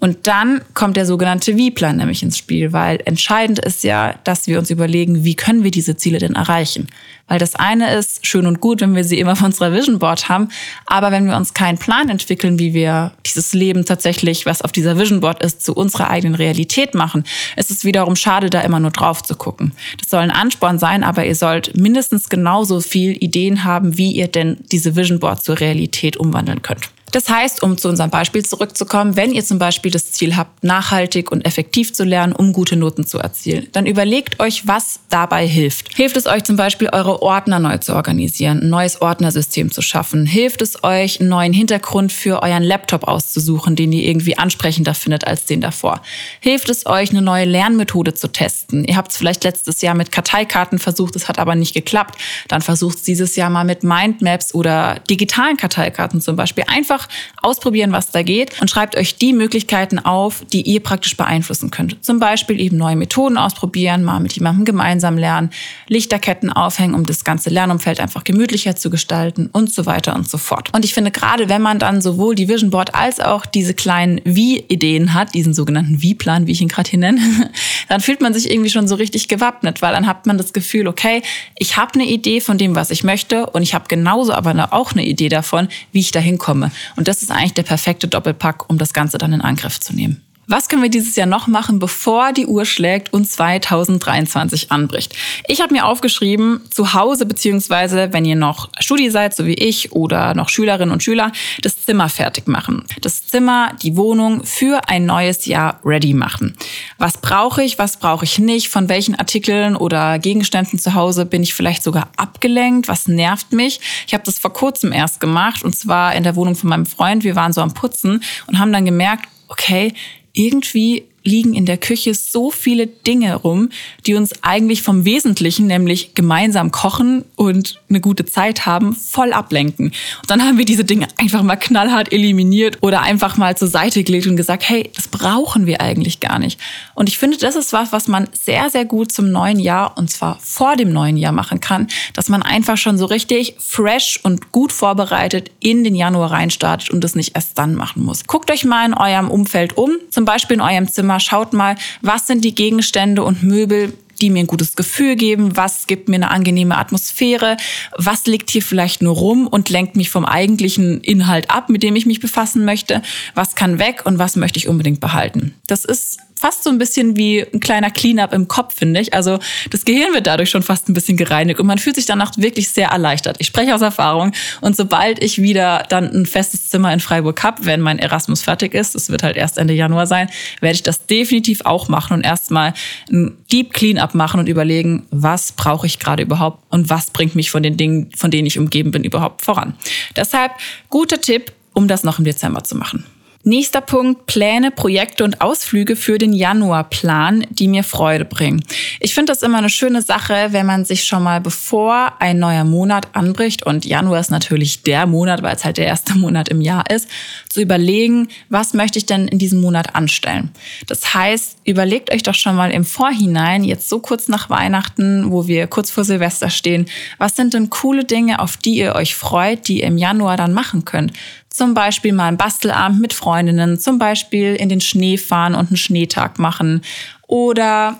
Und 0.00 0.26
dann 0.26 0.62
kommt 0.72 0.96
der 0.96 1.04
sogenannte 1.04 1.56
Wie-Plan 1.56 1.98
nämlich 1.98 2.22
ins 2.22 2.38
Spiel, 2.38 2.72
weil 2.72 3.00
entscheidend 3.04 3.58
ist 3.58 3.84
ja, 3.84 4.14
dass 4.24 4.46
wir 4.46 4.58
uns 4.58 4.70
überlegen, 4.70 5.24
wie 5.24 5.36
können 5.36 5.62
wir 5.62 5.70
diese 5.70 5.94
Ziele 5.94 6.18
denn 6.18 6.36
erreichen? 6.36 6.88
Weil 7.28 7.38
das 7.38 7.54
eine 7.54 7.94
ist 7.94 8.26
schön 8.26 8.46
und 8.46 8.60
gut, 8.60 8.80
wenn 8.80 8.96
wir 8.96 9.04
sie 9.04 9.20
immer 9.20 9.32
auf 9.32 9.42
unserer 9.42 9.72
Vision 9.72 9.98
Board 9.98 10.30
haben, 10.30 10.48
aber 10.86 11.12
wenn 11.12 11.26
wir 11.26 11.36
uns 11.36 11.52
keinen 11.52 11.76
Plan 11.76 12.08
entwickeln, 12.08 12.58
wie 12.58 12.72
wir 12.72 13.12
dieses 13.26 13.52
Leben 13.52 13.84
tatsächlich, 13.84 14.46
was 14.46 14.62
auf 14.62 14.72
dieser 14.72 14.98
Vision 14.98 15.20
Board 15.20 15.44
ist, 15.44 15.62
zu 15.62 15.74
unserer 15.74 16.08
eigenen 16.08 16.34
Realität 16.34 16.94
machen, 16.94 17.24
ist 17.56 17.70
es 17.70 17.84
wiederum 17.84 18.16
schade, 18.16 18.48
da 18.48 18.62
immer 18.62 18.80
nur 18.80 18.90
drauf 18.90 19.22
zu 19.22 19.36
gucken. 19.36 19.72
Das 19.98 20.08
soll 20.08 20.20
ein 20.20 20.30
Ansporn 20.30 20.78
sein, 20.78 21.04
aber 21.04 21.26
ihr 21.26 21.36
sollt 21.36 21.76
mindestens 21.76 22.30
genauso 22.30 22.80
viel 22.80 23.22
Ideen 23.22 23.64
haben, 23.64 23.98
wie 23.98 24.12
ihr 24.12 24.28
denn 24.28 24.56
diese 24.72 24.96
Vision 24.96 25.20
Board 25.20 25.44
zur 25.44 25.60
Realität 25.60 26.16
umwandeln 26.16 26.62
könnt. 26.62 26.90
Das 27.12 27.28
heißt, 27.28 27.62
um 27.62 27.76
zu 27.76 27.88
unserem 27.88 28.10
Beispiel 28.10 28.44
zurückzukommen, 28.44 29.16
wenn 29.16 29.32
ihr 29.32 29.44
zum 29.44 29.58
Beispiel 29.58 29.90
das 29.90 30.12
Ziel 30.12 30.36
habt, 30.36 30.62
nachhaltig 30.62 31.32
und 31.32 31.44
effektiv 31.44 31.92
zu 31.92 32.04
lernen, 32.04 32.32
um 32.32 32.52
gute 32.52 32.76
Noten 32.76 33.06
zu 33.06 33.18
erzielen, 33.18 33.68
dann 33.72 33.86
überlegt 33.86 34.40
euch, 34.40 34.66
was 34.66 35.00
dabei 35.08 35.46
hilft. 35.46 35.94
Hilft 35.94 36.16
es 36.16 36.26
euch 36.26 36.44
zum 36.44 36.56
Beispiel, 36.56 36.88
eure 36.92 37.22
Ordner 37.22 37.58
neu 37.58 37.78
zu 37.78 37.94
organisieren, 37.94 38.60
ein 38.60 38.68
neues 38.68 39.02
Ordnersystem 39.02 39.70
zu 39.70 39.82
schaffen? 39.82 40.26
Hilft 40.26 40.62
es 40.62 40.84
euch, 40.84 41.20
einen 41.20 41.28
neuen 41.28 41.52
Hintergrund 41.52 42.12
für 42.12 42.42
euren 42.42 42.62
Laptop 42.62 43.04
auszusuchen, 43.04 43.76
den 43.76 43.92
ihr 43.92 44.04
irgendwie 44.04 44.38
ansprechender 44.38 44.94
findet 44.94 45.26
als 45.26 45.44
den 45.46 45.60
davor? 45.60 46.02
Hilft 46.40 46.70
es 46.70 46.86
euch, 46.86 47.10
eine 47.10 47.22
neue 47.22 47.44
Lernmethode 47.44 48.14
zu 48.14 48.28
testen? 48.28 48.84
Ihr 48.84 48.96
habt 48.96 49.10
es 49.10 49.16
vielleicht 49.16 49.44
letztes 49.44 49.82
Jahr 49.82 49.94
mit 49.94 50.12
Karteikarten 50.12 50.78
versucht, 50.78 51.16
es 51.16 51.28
hat 51.28 51.38
aber 51.38 51.54
nicht 51.54 51.74
geklappt. 51.74 52.20
Dann 52.48 52.62
versucht 52.62 52.98
es 52.98 53.02
dieses 53.02 53.36
Jahr 53.36 53.50
mal 53.50 53.64
mit 53.64 53.82
Mindmaps 53.82 54.54
oder 54.54 55.00
digitalen 55.08 55.56
Karteikarten 55.56 56.20
zum 56.20 56.36
Beispiel. 56.36 56.64
Einfach 56.66 56.99
einfach 57.00 57.08
ausprobieren, 57.42 57.92
was 57.92 58.10
da 58.10 58.22
geht 58.22 58.60
und 58.60 58.68
schreibt 58.68 58.96
euch 58.96 59.16
die 59.16 59.32
Möglichkeiten 59.32 59.98
auf, 59.98 60.44
die 60.52 60.62
ihr 60.62 60.80
praktisch 60.80 61.16
beeinflussen 61.16 61.70
könnt. 61.70 62.04
Zum 62.04 62.18
Beispiel 62.18 62.60
eben 62.60 62.76
neue 62.76 62.96
Methoden 62.96 63.38
ausprobieren, 63.38 64.04
mal 64.04 64.20
mit 64.20 64.32
jemandem 64.34 64.64
gemeinsam 64.64 65.16
lernen, 65.16 65.50
Lichterketten 65.88 66.52
aufhängen, 66.52 66.94
um 66.94 67.04
das 67.04 67.24
ganze 67.24 67.50
Lernumfeld 67.50 68.00
einfach 68.00 68.24
gemütlicher 68.24 68.76
zu 68.76 68.90
gestalten 68.90 69.48
und 69.52 69.72
so 69.72 69.86
weiter 69.86 70.14
und 70.14 70.28
so 70.28 70.38
fort. 70.38 70.68
Und 70.72 70.84
ich 70.84 70.94
finde 70.94 71.10
gerade, 71.10 71.48
wenn 71.48 71.62
man 71.62 71.78
dann 71.78 72.02
sowohl 72.02 72.34
die 72.34 72.48
Vision 72.48 72.70
Board 72.70 72.94
als 72.94 73.20
auch 73.20 73.46
diese 73.46 73.74
kleinen 73.74 74.20
Wie-Ideen 74.24 75.14
hat, 75.14 75.34
diesen 75.34 75.54
sogenannten 75.54 76.02
Wie-Plan, 76.02 76.46
wie 76.46 76.52
ich 76.52 76.60
ihn 76.60 76.68
gerade 76.68 76.90
hier 76.90 76.98
nenne, 76.98 77.20
dann 77.88 78.00
fühlt 78.00 78.20
man 78.20 78.34
sich 78.34 78.50
irgendwie 78.50 78.70
schon 78.70 78.86
so 78.86 78.96
richtig 78.96 79.28
gewappnet, 79.28 79.82
weil 79.82 79.92
dann 79.92 80.06
hat 80.06 80.26
man 80.26 80.36
das 80.36 80.52
Gefühl, 80.52 80.86
okay, 80.86 81.22
ich 81.56 81.76
habe 81.76 81.94
eine 81.94 82.04
Idee 82.04 82.40
von 82.40 82.58
dem, 82.58 82.74
was 82.74 82.90
ich 82.90 83.04
möchte 83.04 83.46
und 83.46 83.62
ich 83.62 83.74
habe 83.74 83.86
genauso 83.88 84.32
aber 84.32 84.50
auch 84.72 84.92
eine 84.92 85.04
Idee 85.04 85.28
davon, 85.28 85.68
wie 85.92 86.00
ich 86.00 86.10
da 86.10 86.20
hinkomme. 86.20 86.70
Und 86.96 87.08
das 87.08 87.22
ist 87.22 87.30
eigentlich 87.30 87.54
der 87.54 87.62
perfekte 87.62 88.08
Doppelpack, 88.08 88.68
um 88.68 88.78
das 88.78 88.92
Ganze 88.92 89.18
dann 89.18 89.32
in 89.32 89.40
Angriff 89.40 89.80
zu 89.80 89.94
nehmen. 89.94 90.22
Was 90.52 90.68
können 90.68 90.82
wir 90.82 90.90
dieses 90.90 91.14
Jahr 91.14 91.28
noch 91.28 91.46
machen, 91.46 91.78
bevor 91.78 92.32
die 92.32 92.46
Uhr 92.46 92.64
schlägt 92.64 93.12
und 93.12 93.24
2023 93.30 94.72
anbricht? 94.72 95.14
Ich 95.46 95.60
habe 95.60 95.72
mir 95.72 95.86
aufgeschrieben, 95.86 96.60
zu 96.70 96.92
Hause 96.92 97.24
beziehungsweise 97.24 98.12
wenn 98.12 98.24
ihr 98.24 98.34
noch 98.34 98.68
Studi 98.80 99.10
seid, 99.10 99.36
so 99.36 99.46
wie 99.46 99.54
ich, 99.54 99.92
oder 99.92 100.34
noch 100.34 100.48
Schülerinnen 100.48 100.92
und 100.92 101.04
Schüler, 101.04 101.30
das 101.62 101.84
Zimmer 101.84 102.08
fertig 102.08 102.48
machen. 102.48 102.84
Das 103.00 103.28
Zimmer, 103.28 103.74
die 103.80 103.96
Wohnung 103.96 104.42
für 104.42 104.80
ein 104.88 105.06
neues 105.06 105.46
Jahr 105.46 105.78
ready 105.84 106.14
machen. 106.14 106.56
Was 106.98 107.18
brauche 107.18 107.62
ich, 107.62 107.78
was 107.78 107.98
brauche 107.98 108.24
ich 108.24 108.40
nicht? 108.40 108.70
Von 108.70 108.88
welchen 108.88 109.14
Artikeln 109.14 109.76
oder 109.76 110.18
Gegenständen 110.18 110.80
zu 110.80 110.94
Hause 110.94 111.26
bin 111.26 111.44
ich 111.44 111.54
vielleicht 111.54 111.84
sogar 111.84 112.08
abgelenkt? 112.16 112.88
Was 112.88 113.06
nervt 113.06 113.52
mich? 113.52 113.78
Ich 114.08 114.14
habe 114.14 114.24
das 114.24 114.40
vor 114.40 114.52
kurzem 114.52 114.90
erst 114.90 115.20
gemacht 115.20 115.62
und 115.62 115.76
zwar 115.76 116.16
in 116.16 116.24
der 116.24 116.34
Wohnung 116.34 116.56
von 116.56 116.70
meinem 116.70 116.86
Freund. 116.86 117.22
Wir 117.22 117.36
waren 117.36 117.52
so 117.52 117.60
am 117.60 117.72
Putzen 117.72 118.24
und 118.48 118.58
haben 118.58 118.72
dann 118.72 118.84
gemerkt, 118.84 119.28
okay, 119.46 119.94
irgendwie 120.32 121.08
liegen 121.22 121.54
in 121.54 121.66
der 121.66 121.76
Küche 121.76 122.14
so 122.14 122.50
viele 122.50 122.86
Dinge 122.86 123.34
rum, 123.34 123.68
die 124.06 124.14
uns 124.14 124.42
eigentlich 124.42 124.82
vom 124.82 125.04
Wesentlichen, 125.04 125.66
nämlich 125.66 126.14
gemeinsam 126.14 126.70
kochen 126.70 127.24
und 127.36 127.80
eine 127.88 128.00
gute 128.00 128.24
Zeit 128.24 128.66
haben, 128.66 128.94
voll 128.94 129.32
ablenken. 129.32 129.86
Und 129.86 130.30
dann 130.30 130.42
haben 130.42 130.58
wir 130.58 130.64
diese 130.64 130.84
Dinge 130.84 131.08
einfach 131.18 131.42
mal 131.42 131.56
knallhart 131.56 132.12
eliminiert 132.12 132.78
oder 132.80 133.02
einfach 133.02 133.36
mal 133.36 133.56
zur 133.56 133.68
Seite 133.68 134.02
gelegt 134.02 134.26
und 134.26 134.36
gesagt, 134.36 134.68
hey, 134.68 134.90
das 134.94 135.08
brauchen 135.08 135.66
wir 135.66 135.80
eigentlich 135.80 136.20
gar 136.20 136.38
nicht. 136.38 136.58
Und 136.94 137.08
ich 137.08 137.18
finde, 137.18 137.36
das 137.36 137.56
ist 137.56 137.72
was, 137.72 137.92
was 137.92 138.08
man 138.08 138.28
sehr, 138.32 138.70
sehr 138.70 138.84
gut 138.84 139.12
zum 139.12 139.30
neuen 139.30 139.58
Jahr 139.58 139.98
und 139.98 140.10
zwar 140.10 140.38
vor 140.40 140.76
dem 140.76 140.92
neuen 140.92 141.16
Jahr 141.16 141.32
machen 141.32 141.60
kann, 141.60 141.88
dass 142.14 142.28
man 142.28 142.42
einfach 142.42 142.76
schon 142.76 142.96
so 142.96 143.06
richtig 143.06 143.56
fresh 143.58 144.20
und 144.22 144.52
gut 144.52 144.72
vorbereitet 144.72 145.50
in 145.60 145.84
den 145.84 145.94
Januar 145.94 146.30
reinstartet 146.30 146.90
und 146.90 147.04
das 147.04 147.14
nicht 147.14 147.34
erst 147.34 147.58
dann 147.58 147.74
machen 147.74 148.04
muss. 148.04 148.26
Guckt 148.26 148.50
euch 148.50 148.64
mal 148.64 148.86
in 148.86 148.94
eurem 148.94 149.30
Umfeld 149.30 149.76
um, 149.76 149.92
zum 150.10 150.24
Beispiel 150.24 150.54
in 150.54 150.60
eurem 150.60 150.88
Zimmer 150.88 151.09
mal, 151.10 151.20
schaut 151.20 151.52
mal, 151.52 151.74
was 152.02 152.28
sind 152.28 152.44
die 152.44 152.54
Gegenstände 152.54 153.24
und 153.24 153.42
Möbel, 153.42 153.92
die 154.20 154.30
mir 154.30 154.40
ein 154.40 154.46
gutes 154.46 154.76
Gefühl 154.76 155.16
geben, 155.16 155.56
was 155.56 155.86
gibt 155.86 156.08
mir 156.08 156.16
eine 156.16 156.30
angenehme 156.30 156.78
Atmosphäre, 156.78 157.56
was 157.96 158.26
liegt 158.26 158.50
hier 158.50 158.62
vielleicht 158.62 159.02
nur 159.02 159.16
rum 159.16 159.46
und 159.46 159.70
lenkt 159.70 159.96
mich 159.96 160.10
vom 160.10 160.24
eigentlichen 160.24 161.00
Inhalt 161.00 161.50
ab, 161.50 161.68
mit 161.68 161.82
dem 161.82 161.96
ich 161.96 162.06
mich 162.06 162.20
befassen 162.20 162.64
möchte, 162.64 163.02
was 163.34 163.56
kann 163.56 163.78
weg 163.78 164.02
und 164.04 164.18
was 164.18 164.36
möchte 164.36 164.58
ich 164.58 164.68
unbedingt 164.68 165.00
behalten. 165.00 165.54
Das 165.66 165.84
ist 165.84 166.18
fast 166.40 166.64
so 166.64 166.70
ein 166.70 166.78
bisschen 166.78 167.16
wie 167.16 167.42
ein 167.42 167.60
kleiner 167.60 167.90
Cleanup 167.90 168.32
im 168.32 168.48
Kopf, 168.48 168.74
finde 168.76 169.00
ich. 169.00 169.12
Also 169.12 169.38
das 169.70 169.84
Gehirn 169.84 170.14
wird 170.14 170.26
dadurch 170.26 170.48
schon 170.48 170.62
fast 170.62 170.88
ein 170.88 170.94
bisschen 170.94 171.18
gereinigt 171.18 171.60
und 171.60 171.66
man 171.66 171.78
fühlt 171.78 171.96
sich 171.96 172.06
danach 172.06 172.32
wirklich 172.38 172.70
sehr 172.70 172.88
erleichtert. 172.88 173.36
Ich 173.40 173.46
spreche 173.46 173.74
aus 173.74 173.82
Erfahrung 173.82 174.32
und 174.62 174.74
sobald 174.74 175.22
ich 175.22 175.42
wieder 175.42 175.84
dann 175.90 176.10
ein 176.10 176.24
festes 176.24 176.70
Zimmer 176.70 176.92
in 176.92 177.00
Freiburg 177.00 177.42
habe, 177.42 177.66
wenn 177.66 177.80
mein 177.80 177.98
Erasmus 177.98 178.42
fertig 178.42 178.74
ist, 178.74 178.94
das 178.94 179.10
wird 179.10 179.22
halt 179.22 179.36
erst 179.36 179.58
Ende 179.58 179.74
Januar 179.74 180.06
sein, 180.06 180.30
werde 180.60 180.74
ich 180.74 180.82
das 180.82 181.06
definitiv 181.06 181.60
auch 181.64 181.88
machen 181.88 182.14
und 182.14 182.22
erstmal 182.22 182.72
ein 183.10 183.36
Deep 183.52 183.74
Cleanup 183.74 184.14
machen 184.14 184.40
und 184.40 184.48
überlegen, 184.48 185.06
was 185.10 185.52
brauche 185.52 185.86
ich 185.86 185.98
gerade 185.98 186.22
überhaupt 186.22 186.64
und 186.70 186.88
was 186.88 187.10
bringt 187.10 187.34
mich 187.34 187.50
von 187.50 187.62
den 187.62 187.76
Dingen, 187.76 188.10
von 188.16 188.30
denen 188.30 188.46
ich 188.46 188.58
umgeben 188.58 188.92
bin, 188.92 189.04
überhaupt 189.04 189.42
voran. 189.44 189.74
Deshalb 190.16 190.52
guter 190.88 191.20
Tipp, 191.20 191.52
um 191.74 191.86
das 191.86 192.02
noch 192.02 192.18
im 192.18 192.24
Dezember 192.24 192.64
zu 192.64 192.76
machen. 192.76 193.04
Nächster 193.42 193.80
Punkt, 193.80 194.26
Pläne, 194.26 194.70
Projekte 194.70 195.24
und 195.24 195.40
Ausflüge 195.40 195.96
für 195.96 196.18
den 196.18 196.34
Januarplan, 196.34 197.46
die 197.48 197.68
mir 197.68 197.84
Freude 197.84 198.26
bringen. 198.26 198.62
Ich 199.00 199.14
finde 199.14 199.32
das 199.32 199.40
immer 199.40 199.56
eine 199.56 199.70
schöne 199.70 200.02
Sache, 200.02 200.48
wenn 200.50 200.66
man 200.66 200.84
sich 200.84 201.04
schon 201.04 201.22
mal 201.22 201.40
bevor 201.40 202.20
ein 202.20 202.38
neuer 202.38 202.64
Monat 202.64 203.08
anbricht, 203.14 203.64
und 203.64 203.86
Januar 203.86 204.20
ist 204.20 204.30
natürlich 204.30 204.82
der 204.82 205.06
Monat, 205.06 205.42
weil 205.42 205.56
es 205.56 205.64
halt 205.64 205.78
der 205.78 205.86
erste 205.86 206.14
Monat 206.18 206.50
im 206.50 206.60
Jahr 206.60 206.90
ist, 206.90 207.08
zu 207.48 207.62
überlegen, 207.62 208.28
was 208.50 208.74
möchte 208.74 208.98
ich 208.98 209.06
denn 209.06 209.26
in 209.26 209.38
diesem 209.38 209.62
Monat 209.62 209.94
anstellen. 209.94 210.50
Das 210.86 211.14
heißt, 211.14 211.60
überlegt 211.64 212.12
euch 212.12 212.22
doch 212.22 212.34
schon 212.34 212.56
mal 212.56 212.70
im 212.70 212.84
Vorhinein, 212.84 213.64
jetzt 213.64 213.88
so 213.88 214.00
kurz 214.00 214.28
nach 214.28 214.50
Weihnachten, 214.50 215.30
wo 215.32 215.46
wir 215.46 215.66
kurz 215.66 215.90
vor 215.90 216.04
Silvester 216.04 216.50
stehen, 216.50 216.84
was 217.16 217.36
sind 217.36 217.54
denn 217.54 217.70
coole 217.70 218.04
Dinge, 218.04 218.40
auf 218.40 218.58
die 218.58 218.76
ihr 218.76 218.96
euch 218.96 219.14
freut, 219.14 219.66
die 219.66 219.80
ihr 219.80 219.86
im 219.86 219.96
Januar 219.96 220.36
dann 220.36 220.52
machen 220.52 220.84
könnt. 220.84 221.14
Zum 221.50 221.74
Beispiel 221.74 222.12
mal 222.12 222.28
einen 222.28 222.36
Bastelabend 222.36 223.00
mit 223.00 223.12
Freundinnen, 223.12 223.78
zum 223.78 223.98
Beispiel 223.98 224.54
in 224.54 224.68
den 224.68 224.80
Schnee 224.80 225.16
fahren 225.18 225.54
und 225.54 225.68
einen 225.68 225.76
Schneetag 225.76 226.38
machen 226.38 226.82
oder 227.26 227.98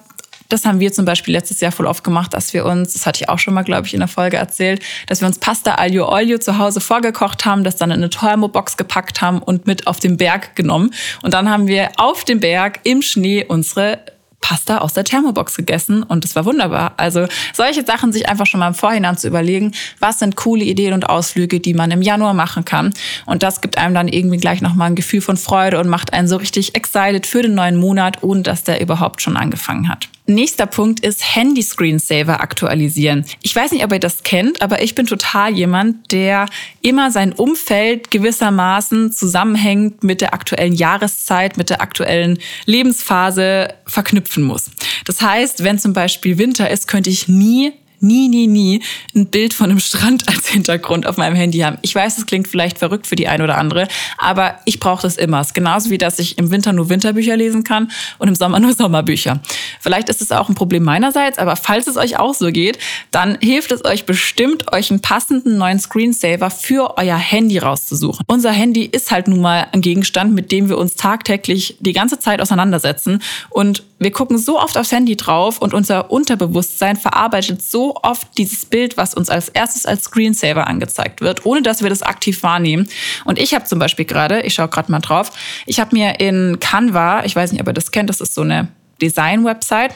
Das 0.50 0.64
haben 0.64 0.80
wir 0.80 0.92
zum 0.92 1.04
Beispiel 1.04 1.32
letztes 1.32 1.60
Jahr 1.60 1.70
voll 1.70 1.86
oft 1.86 2.02
gemacht, 2.02 2.34
dass 2.34 2.52
wir 2.52 2.66
uns, 2.66 2.92
das 2.92 3.06
hatte 3.06 3.22
ich 3.22 3.28
auch 3.28 3.38
schon 3.38 3.54
mal, 3.54 3.62
glaube 3.62 3.86
ich, 3.86 3.94
in 3.94 4.00
der 4.00 4.08
Folge 4.08 4.36
erzählt, 4.36 4.82
dass 5.06 5.20
wir 5.20 5.28
uns 5.28 5.38
Pasta 5.38 5.76
Aglio 5.76 6.08
Olio 6.08 6.38
zu 6.38 6.58
Hause 6.58 6.80
vorgekocht 6.80 7.44
haben, 7.44 7.62
das 7.62 7.76
dann 7.76 7.90
in 7.90 7.98
eine 7.98 8.10
Thermobox 8.10 8.76
gepackt 8.76 9.22
haben 9.22 9.40
und 9.40 9.66
mit 9.66 9.86
auf 9.86 10.00
den 10.00 10.16
Berg 10.16 10.56
genommen. 10.56 10.90
Und 11.22 11.34
dann 11.34 11.48
haben 11.48 11.68
wir 11.68 11.90
auf 11.96 12.24
dem 12.24 12.40
Berg 12.40 12.80
im 12.82 13.00
Schnee 13.00 13.44
unsere 13.44 14.00
Pasta 14.40 14.78
aus 14.78 14.94
der 14.94 15.04
Thermobox 15.04 15.56
gegessen 15.56 16.02
und 16.02 16.24
es 16.24 16.34
war 16.34 16.44
wunderbar. 16.44 16.94
Also 16.96 17.26
solche 17.52 17.84
Sachen 17.84 18.12
sich 18.12 18.28
einfach 18.28 18.46
schon 18.46 18.60
mal 18.60 18.68
im 18.68 18.74
Vorhinein 18.74 19.16
zu 19.16 19.28
überlegen, 19.28 19.72
was 19.98 20.18
sind 20.18 20.36
coole 20.36 20.64
Ideen 20.64 20.94
und 20.94 21.08
Ausflüge, 21.08 21.60
die 21.60 21.74
man 21.74 21.90
im 21.90 22.02
Januar 22.02 22.34
machen 22.34 22.64
kann. 22.64 22.92
Und 23.26 23.42
das 23.42 23.60
gibt 23.60 23.78
einem 23.78 23.94
dann 23.94 24.08
irgendwie 24.08 24.38
gleich 24.38 24.60
nochmal 24.60 24.90
ein 24.90 24.96
Gefühl 24.96 25.20
von 25.20 25.36
Freude 25.36 25.78
und 25.78 25.88
macht 25.88 26.12
einen 26.12 26.28
so 26.28 26.36
richtig 26.36 26.74
excited 26.74 27.26
für 27.26 27.42
den 27.42 27.54
neuen 27.54 27.76
Monat, 27.76 28.22
ohne 28.22 28.42
dass 28.42 28.64
der 28.64 28.80
überhaupt 28.80 29.22
schon 29.22 29.36
angefangen 29.36 29.88
hat. 29.88 30.08
Nächster 30.30 30.66
Punkt 30.66 31.00
ist 31.00 31.34
Handy-Screensaver 31.34 32.40
aktualisieren. 32.40 33.24
Ich 33.42 33.56
weiß 33.56 33.72
nicht, 33.72 33.84
ob 33.84 33.92
ihr 33.92 33.98
das 33.98 34.22
kennt, 34.22 34.62
aber 34.62 34.80
ich 34.80 34.94
bin 34.94 35.06
total 35.06 35.52
jemand, 35.52 36.12
der 36.12 36.46
immer 36.82 37.10
sein 37.10 37.32
Umfeld 37.32 38.12
gewissermaßen 38.12 39.10
zusammenhängt 39.10 40.04
mit 40.04 40.20
der 40.20 40.32
aktuellen 40.32 40.74
Jahreszeit, 40.74 41.56
mit 41.56 41.68
der 41.68 41.82
aktuellen 41.82 42.38
Lebensphase 42.64 43.74
verknüpfen 44.30 44.44
muss. 44.44 44.70
Das 45.04 45.20
heißt, 45.20 45.64
wenn 45.64 45.78
zum 45.78 45.92
Beispiel 45.92 46.38
Winter 46.38 46.70
ist, 46.70 46.88
könnte 46.88 47.10
ich 47.10 47.28
nie 47.28 47.72
nie, 48.02 48.28
nie, 48.28 48.46
nie 48.46 48.82
ein 49.14 49.26
Bild 49.26 49.52
von 49.52 49.70
einem 49.70 49.78
Strand 49.78 50.28
als 50.28 50.48
Hintergrund 50.48 51.06
auf 51.06 51.18
meinem 51.18 51.36
Handy 51.36 51.58
haben. 51.58 51.76
Ich 51.82 51.94
weiß, 51.94 52.16
es 52.18 52.26
klingt 52.26 52.48
vielleicht 52.48 52.78
verrückt 52.78 53.06
für 53.06 53.16
die 53.16 53.28
eine 53.28 53.44
oder 53.44 53.58
andere, 53.58 53.88
aber 54.16 54.58
ich 54.64 54.80
brauche 54.80 55.02
das 55.02 55.16
immer. 55.18 55.40
Es 55.40 55.48
ist 55.48 55.54
genauso 55.54 55.90
wie, 55.90 55.98
dass 55.98 56.18
ich 56.18 56.38
im 56.38 56.50
Winter 56.50 56.72
nur 56.72 56.88
Winterbücher 56.88 57.36
lesen 57.36 57.62
kann 57.62 57.90
und 58.18 58.28
im 58.28 58.34
Sommer 58.34 58.58
nur 58.60 58.72
Sommerbücher. 58.72 59.40
Vielleicht 59.80 60.08
ist 60.08 60.22
es 60.22 60.32
auch 60.32 60.48
ein 60.48 60.54
Problem 60.54 60.82
meinerseits, 60.82 61.38
aber 61.38 61.56
falls 61.56 61.86
es 61.86 61.96
euch 61.96 62.18
auch 62.18 62.34
so 62.34 62.50
geht, 62.50 62.78
dann 63.10 63.36
hilft 63.40 63.70
es 63.70 63.84
euch 63.84 64.06
bestimmt, 64.06 64.72
euch 64.72 64.90
einen 64.90 65.00
passenden 65.00 65.58
neuen 65.58 65.78
Screensaver 65.78 66.50
für 66.50 66.96
euer 66.96 67.18
Handy 67.18 67.58
rauszusuchen. 67.58 68.24
Unser 68.26 68.52
Handy 68.52 68.84
ist 68.86 69.10
halt 69.10 69.28
nun 69.28 69.42
mal 69.42 69.66
ein 69.72 69.82
Gegenstand, 69.82 70.34
mit 70.34 70.52
dem 70.52 70.70
wir 70.70 70.78
uns 70.78 70.94
tagtäglich 70.94 71.76
die 71.80 71.92
ganze 71.92 72.18
Zeit 72.18 72.40
auseinandersetzen 72.40 73.22
und 73.50 73.82
wir 74.00 74.10
gucken 74.10 74.38
so 74.38 74.58
oft 74.58 74.78
aufs 74.78 74.92
Handy 74.92 75.14
drauf 75.14 75.58
und 75.58 75.74
unser 75.74 76.10
Unterbewusstsein 76.10 76.96
verarbeitet 76.96 77.62
so 77.62 77.94
oft 78.02 78.26
dieses 78.38 78.64
Bild, 78.64 78.96
was 78.96 79.12
uns 79.12 79.28
als 79.28 79.50
erstes 79.50 79.84
als 79.84 80.04
Screensaver 80.04 80.66
angezeigt 80.66 81.20
wird, 81.20 81.44
ohne 81.44 81.60
dass 81.60 81.82
wir 81.82 81.90
das 81.90 82.02
aktiv 82.02 82.42
wahrnehmen. 82.42 82.88
Und 83.26 83.38
ich 83.38 83.54
habe 83.54 83.66
zum 83.66 83.78
Beispiel 83.78 84.06
gerade, 84.06 84.40
ich 84.40 84.54
schaue 84.54 84.68
gerade 84.68 84.90
mal 84.90 85.00
drauf, 85.00 85.32
ich 85.66 85.80
habe 85.80 85.94
mir 85.94 86.18
in 86.18 86.58
Canva, 86.60 87.24
ich 87.24 87.36
weiß 87.36 87.52
nicht, 87.52 87.60
ob 87.60 87.68
ihr 87.68 87.74
das 87.74 87.90
kennt, 87.90 88.08
das 88.08 88.22
ist 88.22 88.34
so 88.34 88.40
eine 88.40 88.68
Design-Website, 89.02 89.92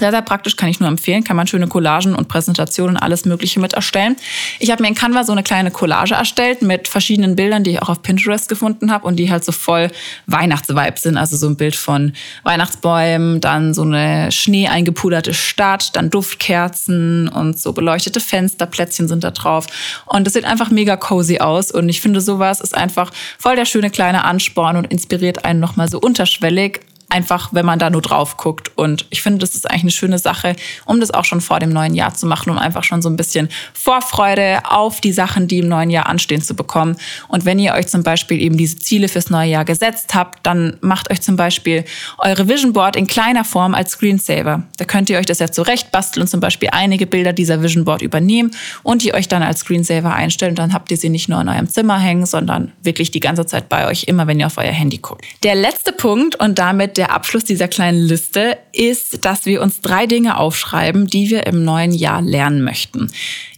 sehr, 0.00 0.10
sehr 0.10 0.22
praktisch, 0.22 0.56
kann 0.56 0.68
ich 0.68 0.80
nur 0.80 0.88
empfehlen. 0.88 1.22
Kann 1.24 1.36
man 1.36 1.46
schöne 1.46 1.68
Collagen 1.68 2.14
und 2.14 2.28
Präsentationen 2.28 2.96
und 2.96 3.02
alles 3.02 3.24
Mögliche 3.24 3.60
mit 3.60 3.74
erstellen. 3.74 4.16
Ich 4.58 4.70
habe 4.70 4.82
mir 4.82 4.88
in 4.88 4.94
Canva 4.94 5.24
so 5.24 5.32
eine 5.32 5.42
kleine 5.42 5.70
Collage 5.70 6.14
erstellt 6.14 6.62
mit 6.62 6.88
verschiedenen 6.88 7.36
Bildern, 7.36 7.62
die 7.62 7.72
ich 7.72 7.82
auch 7.82 7.88
auf 7.88 8.02
Pinterest 8.02 8.48
gefunden 8.48 8.90
habe 8.90 9.06
und 9.06 9.16
die 9.16 9.30
halt 9.30 9.44
so 9.44 9.52
voll 9.52 9.90
Weihnachtsvibe 10.26 10.98
sind. 10.98 11.16
Also 11.16 11.36
so 11.36 11.46
ein 11.46 11.56
Bild 11.56 11.76
von 11.76 12.14
Weihnachtsbäumen, 12.42 13.40
dann 13.40 13.74
so 13.74 13.82
eine 13.82 14.32
Schnee 14.32 14.68
eingepuderte 14.68 15.34
Stadt, 15.34 15.94
dann 15.94 16.10
Duftkerzen 16.10 17.28
und 17.28 17.60
so 17.60 17.72
beleuchtete 17.72 18.20
Fensterplätzchen 18.20 19.06
sind 19.06 19.22
da 19.22 19.30
drauf. 19.30 19.66
Und 20.06 20.26
das 20.26 20.32
sieht 20.32 20.44
einfach 20.44 20.70
mega 20.70 20.96
cozy 20.96 21.38
aus. 21.38 21.70
Und 21.70 21.88
ich 21.88 22.00
finde, 22.00 22.20
sowas 22.20 22.60
ist 22.60 22.76
einfach 22.76 23.12
voll 23.38 23.56
der 23.56 23.66
schöne 23.66 23.90
kleine 23.90 24.24
Ansporn 24.24 24.76
und 24.76 24.86
inspiriert 24.86 25.44
einen 25.44 25.60
nochmal 25.60 25.88
so 25.88 26.00
unterschwellig 26.00 26.80
einfach, 27.10 27.52
wenn 27.52 27.66
man 27.66 27.78
da 27.78 27.90
nur 27.90 28.02
drauf 28.02 28.36
guckt. 28.36 28.70
Und 28.76 29.06
ich 29.10 29.22
finde, 29.22 29.40
das 29.40 29.54
ist 29.54 29.68
eigentlich 29.68 29.82
eine 29.82 29.90
schöne 29.90 30.18
Sache, 30.18 30.56
um 30.86 31.00
das 31.00 31.10
auch 31.10 31.24
schon 31.24 31.40
vor 31.40 31.58
dem 31.58 31.70
neuen 31.70 31.94
Jahr 31.94 32.14
zu 32.14 32.26
machen, 32.26 32.50
um 32.50 32.58
einfach 32.58 32.84
schon 32.84 33.02
so 33.02 33.08
ein 33.08 33.16
bisschen 33.16 33.48
Vorfreude 33.74 34.60
auf 34.64 35.00
die 35.00 35.12
Sachen, 35.12 35.48
die 35.48 35.58
im 35.58 35.68
neuen 35.68 35.90
Jahr 35.90 36.06
anstehen, 36.06 36.42
zu 36.42 36.54
bekommen. 36.54 36.96
Und 37.28 37.44
wenn 37.44 37.58
ihr 37.58 37.74
euch 37.74 37.88
zum 37.88 38.02
Beispiel 38.02 38.40
eben 38.40 38.56
diese 38.56 38.78
Ziele 38.78 39.08
fürs 39.08 39.30
neue 39.30 39.50
Jahr 39.50 39.64
gesetzt 39.64 40.14
habt, 40.14 40.46
dann 40.46 40.76
macht 40.80 41.10
euch 41.10 41.20
zum 41.20 41.36
Beispiel 41.36 41.84
eure 42.18 42.48
Vision 42.48 42.72
Board 42.72 42.96
in 42.96 43.06
kleiner 43.06 43.44
Form 43.44 43.74
als 43.74 43.92
Screensaver. 43.92 44.62
Da 44.76 44.84
könnt 44.84 45.10
ihr 45.10 45.18
euch 45.18 45.26
das 45.26 45.40
ja 45.40 45.50
zurecht 45.50 45.90
basteln 45.90 46.22
und 46.22 46.28
zum 46.28 46.40
Beispiel 46.40 46.68
einige 46.72 47.06
Bilder 47.06 47.32
dieser 47.32 47.62
Vision 47.62 47.84
Board 47.84 48.02
übernehmen 48.02 48.52
und 48.82 49.02
die 49.02 49.14
euch 49.14 49.28
dann 49.28 49.42
als 49.42 49.60
Screensaver 49.60 50.14
einstellen. 50.14 50.54
Dann 50.54 50.72
habt 50.72 50.90
ihr 50.90 50.96
sie 50.96 51.08
nicht 51.08 51.28
nur 51.28 51.40
in 51.40 51.48
eurem 51.48 51.68
Zimmer 51.68 51.98
hängen, 51.98 52.26
sondern 52.26 52.72
wirklich 52.82 53.10
die 53.10 53.20
ganze 53.20 53.46
Zeit 53.46 53.68
bei 53.68 53.86
euch, 53.88 54.04
immer 54.04 54.26
wenn 54.26 54.38
ihr 54.38 54.46
auf 54.46 54.58
euer 54.58 54.72
Handy 54.72 54.98
guckt. 54.98 55.24
Der 55.42 55.54
letzte 55.54 55.92
Punkt 55.92 56.36
und 56.36 56.58
damit 56.58 56.99
der 57.00 57.12
Abschluss 57.12 57.44
dieser 57.44 57.66
kleinen 57.66 57.98
Liste 57.98 58.58
ist, 58.74 59.24
dass 59.24 59.46
wir 59.46 59.62
uns 59.62 59.80
drei 59.80 60.06
Dinge 60.06 60.36
aufschreiben, 60.36 61.06
die 61.06 61.30
wir 61.30 61.46
im 61.46 61.64
neuen 61.64 61.92
Jahr 61.92 62.20
lernen 62.20 62.62
möchten. 62.62 63.10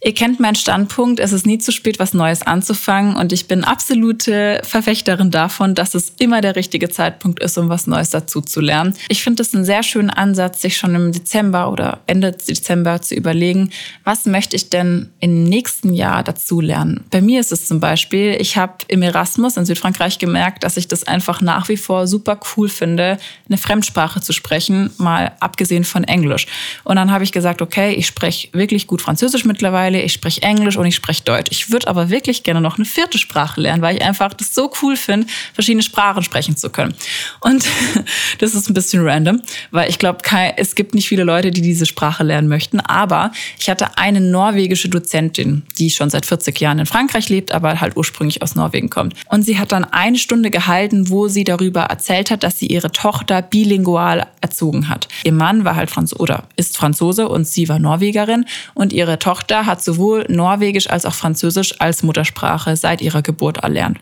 Ihr 0.04 0.14
kennt 0.14 0.38
meinen 0.38 0.54
Standpunkt, 0.54 1.18
es 1.18 1.32
ist 1.32 1.44
nie 1.44 1.58
zu 1.58 1.72
spät, 1.72 1.98
was 1.98 2.14
Neues 2.14 2.42
anzufangen 2.42 3.16
und 3.16 3.32
ich 3.32 3.48
bin 3.48 3.64
absolute 3.64 4.60
Verfechterin 4.62 5.32
davon, 5.32 5.74
dass 5.74 5.96
es 5.96 6.12
immer 6.20 6.40
der 6.40 6.54
richtige 6.54 6.88
Zeitpunkt 6.88 7.42
ist, 7.42 7.58
um 7.58 7.68
was 7.68 7.88
Neues 7.88 8.10
dazu 8.10 8.42
zu 8.42 8.60
lernen. 8.60 8.94
Ich 9.08 9.24
finde 9.24 9.42
es 9.42 9.52
einen 9.54 9.64
sehr 9.64 9.82
schönen 9.82 10.10
Ansatz, 10.10 10.62
sich 10.62 10.76
schon 10.76 10.94
im 10.94 11.10
Dezember 11.10 11.72
oder 11.72 11.98
Ende 12.06 12.30
Dezember 12.30 13.02
zu 13.02 13.16
überlegen, 13.16 13.70
was 14.04 14.24
möchte 14.24 14.54
ich 14.54 14.70
denn 14.70 15.10
im 15.18 15.42
nächsten 15.42 15.94
Jahr 15.94 16.22
dazu 16.22 16.60
lernen. 16.60 17.04
Bei 17.10 17.20
mir 17.20 17.40
ist 17.40 17.50
es 17.50 17.66
zum 17.66 17.80
Beispiel, 17.80 18.36
ich 18.38 18.56
habe 18.56 18.74
im 18.86 19.02
Erasmus 19.02 19.56
in 19.56 19.66
Südfrankreich 19.66 20.18
gemerkt, 20.18 20.62
dass 20.62 20.76
ich 20.76 20.86
das 20.86 21.04
einfach 21.04 21.40
nach 21.40 21.68
wie 21.68 21.76
vor 21.76 22.06
super 22.06 22.38
cool 22.56 22.68
finde, 22.68 23.18
eine 23.48 23.58
Fremdsprache 23.58 24.20
zu 24.20 24.32
sprechen, 24.32 24.90
mal 24.98 25.32
abgesehen 25.40 25.84
von 25.84 26.04
Englisch. 26.04 26.46
Und 26.84 26.96
dann 26.96 27.10
habe 27.10 27.24
ich 27.24 27.32
gesagt, 27.32 27.62
okay, 27.62 27.92
ich 27.92 28.06
spreche 28.06 28.48
wirklich 28.52 28.86
gut 28.86 29.02
Französisch 29.02 29.44
mittlerweile 29.44 30.02
ich 30.02 30.12
spreche 30.12 30.42
Englisch 30.42 30.76
und 30.76 30.86
ich 30.86 30.94
spreche 30.94 31.22
Deutsch. 31.22 31.48
Ich 31.50 31.70
würde 31.70 31.88
aber 31.88 32.10
wirklich 32.10 32.42
gerne 32.42 32.60
noch 32.60 32.76
eine 32.76 32.84
vierte 32.84 33.18
Sprache 33.18 33.60
lernen, 33.60 33.82
weil 33.82 33.96
ich 33.96 34.02
einfach 34.02 34.34
das 34.34 34.54
so 34.54 34.70
cool 34.82 34.96
finde, 34.96 35.26
verschiedene 35.54 35.82
Sprachen 35.82 36.22
sprechen 36.22 36.56
zu 36.56 36.70
können. 36.70 36.94
Und 37.40 37.64
das 38.38 38.54
ist 38.54 38.68
ein 38.68 38.74
bisschen 38.74 39.06
random, 39.06 39.42
weil 39.70 39.88
ich 39.88 39.98
glaube, 39.98 40.18
es 40.56 40.74
gibt 40.74 40.94
nicht 40.94 41.08
viele 41.08 41.24
Leute, 41.24 41.50
die 41.50 41.60
diese 41.60 41.86
Sprache 41.86 42.24
lernen 42.24 42.48
möchten. 42.48 42.80
Aber 42.80 43.32
ich 43.58 43.68
hatte 43.70 43.98
eine 43.98 44.20
norwegische 44.20 44.88
Dozentin, 44.88 45.62
die 45.78 45.90
schon 45.90 46.10
seit 46.10 46.26
40 46.26 46.58
Jahren 46.60 46.78
in 46.78 46.86
Frankreich 46.86 47.28
lebt, 47.28 47.52
aber 47.52 47.80
halt 47.80 47.96
ursprünglich 47.96 48.42
aus 48.42 48.54
Norwegen 48.54 48.90
kommt. 48.90 49.14
Und 49.26 49.42
sie 49.42 49.58
hat 49.58 49.72
dann 49.72 49.84
eine 49.84 50.18
Stunde 50.18 50.50
gehalten, 50.50 51.08
wo 51.08 51.28
sie 51.28 51.44
darüber 51.44 51.82
erzählt 51.82 52.30
hat, 52.30 52.42
dass 52.42 52.58
sie 52.58 52.66
ihre 52.66 52.90
Tochter 52.92 53.21
bilingual 53.50 54.26
erzogen 54.40 54.88
hat. 54.88 55.08
Ihr 55.24 55.32
Mann 55.32 55.64
war 55.64 55.76
halt 55.76 55.90
Franzose 55.90 56.20
oder 56.20 56.44
ist 56.56 56.76
Franzose 56.76 57.28
und 57.28 57.46
sie 57.46 57.68
war 57.68 57.78
Norwegerin 57.78 58.44
und 58.74 58.92
ihre 58.92 59.18
Tochter 59.18 59.66
hat 59.66 59.82
sowohl 59.82 60.26
Norwegisch 60.28 60.90
als 60.90 61.06
auch 61.06 61.14
Französisch 61.14 61.80
als 61.80 62.02
Muttersprache 62.02 62.76
seit 62.76 63.00
ihrer 63.00 63.22
Geburt 63.22 63.58
erlernt. 63.58 63.98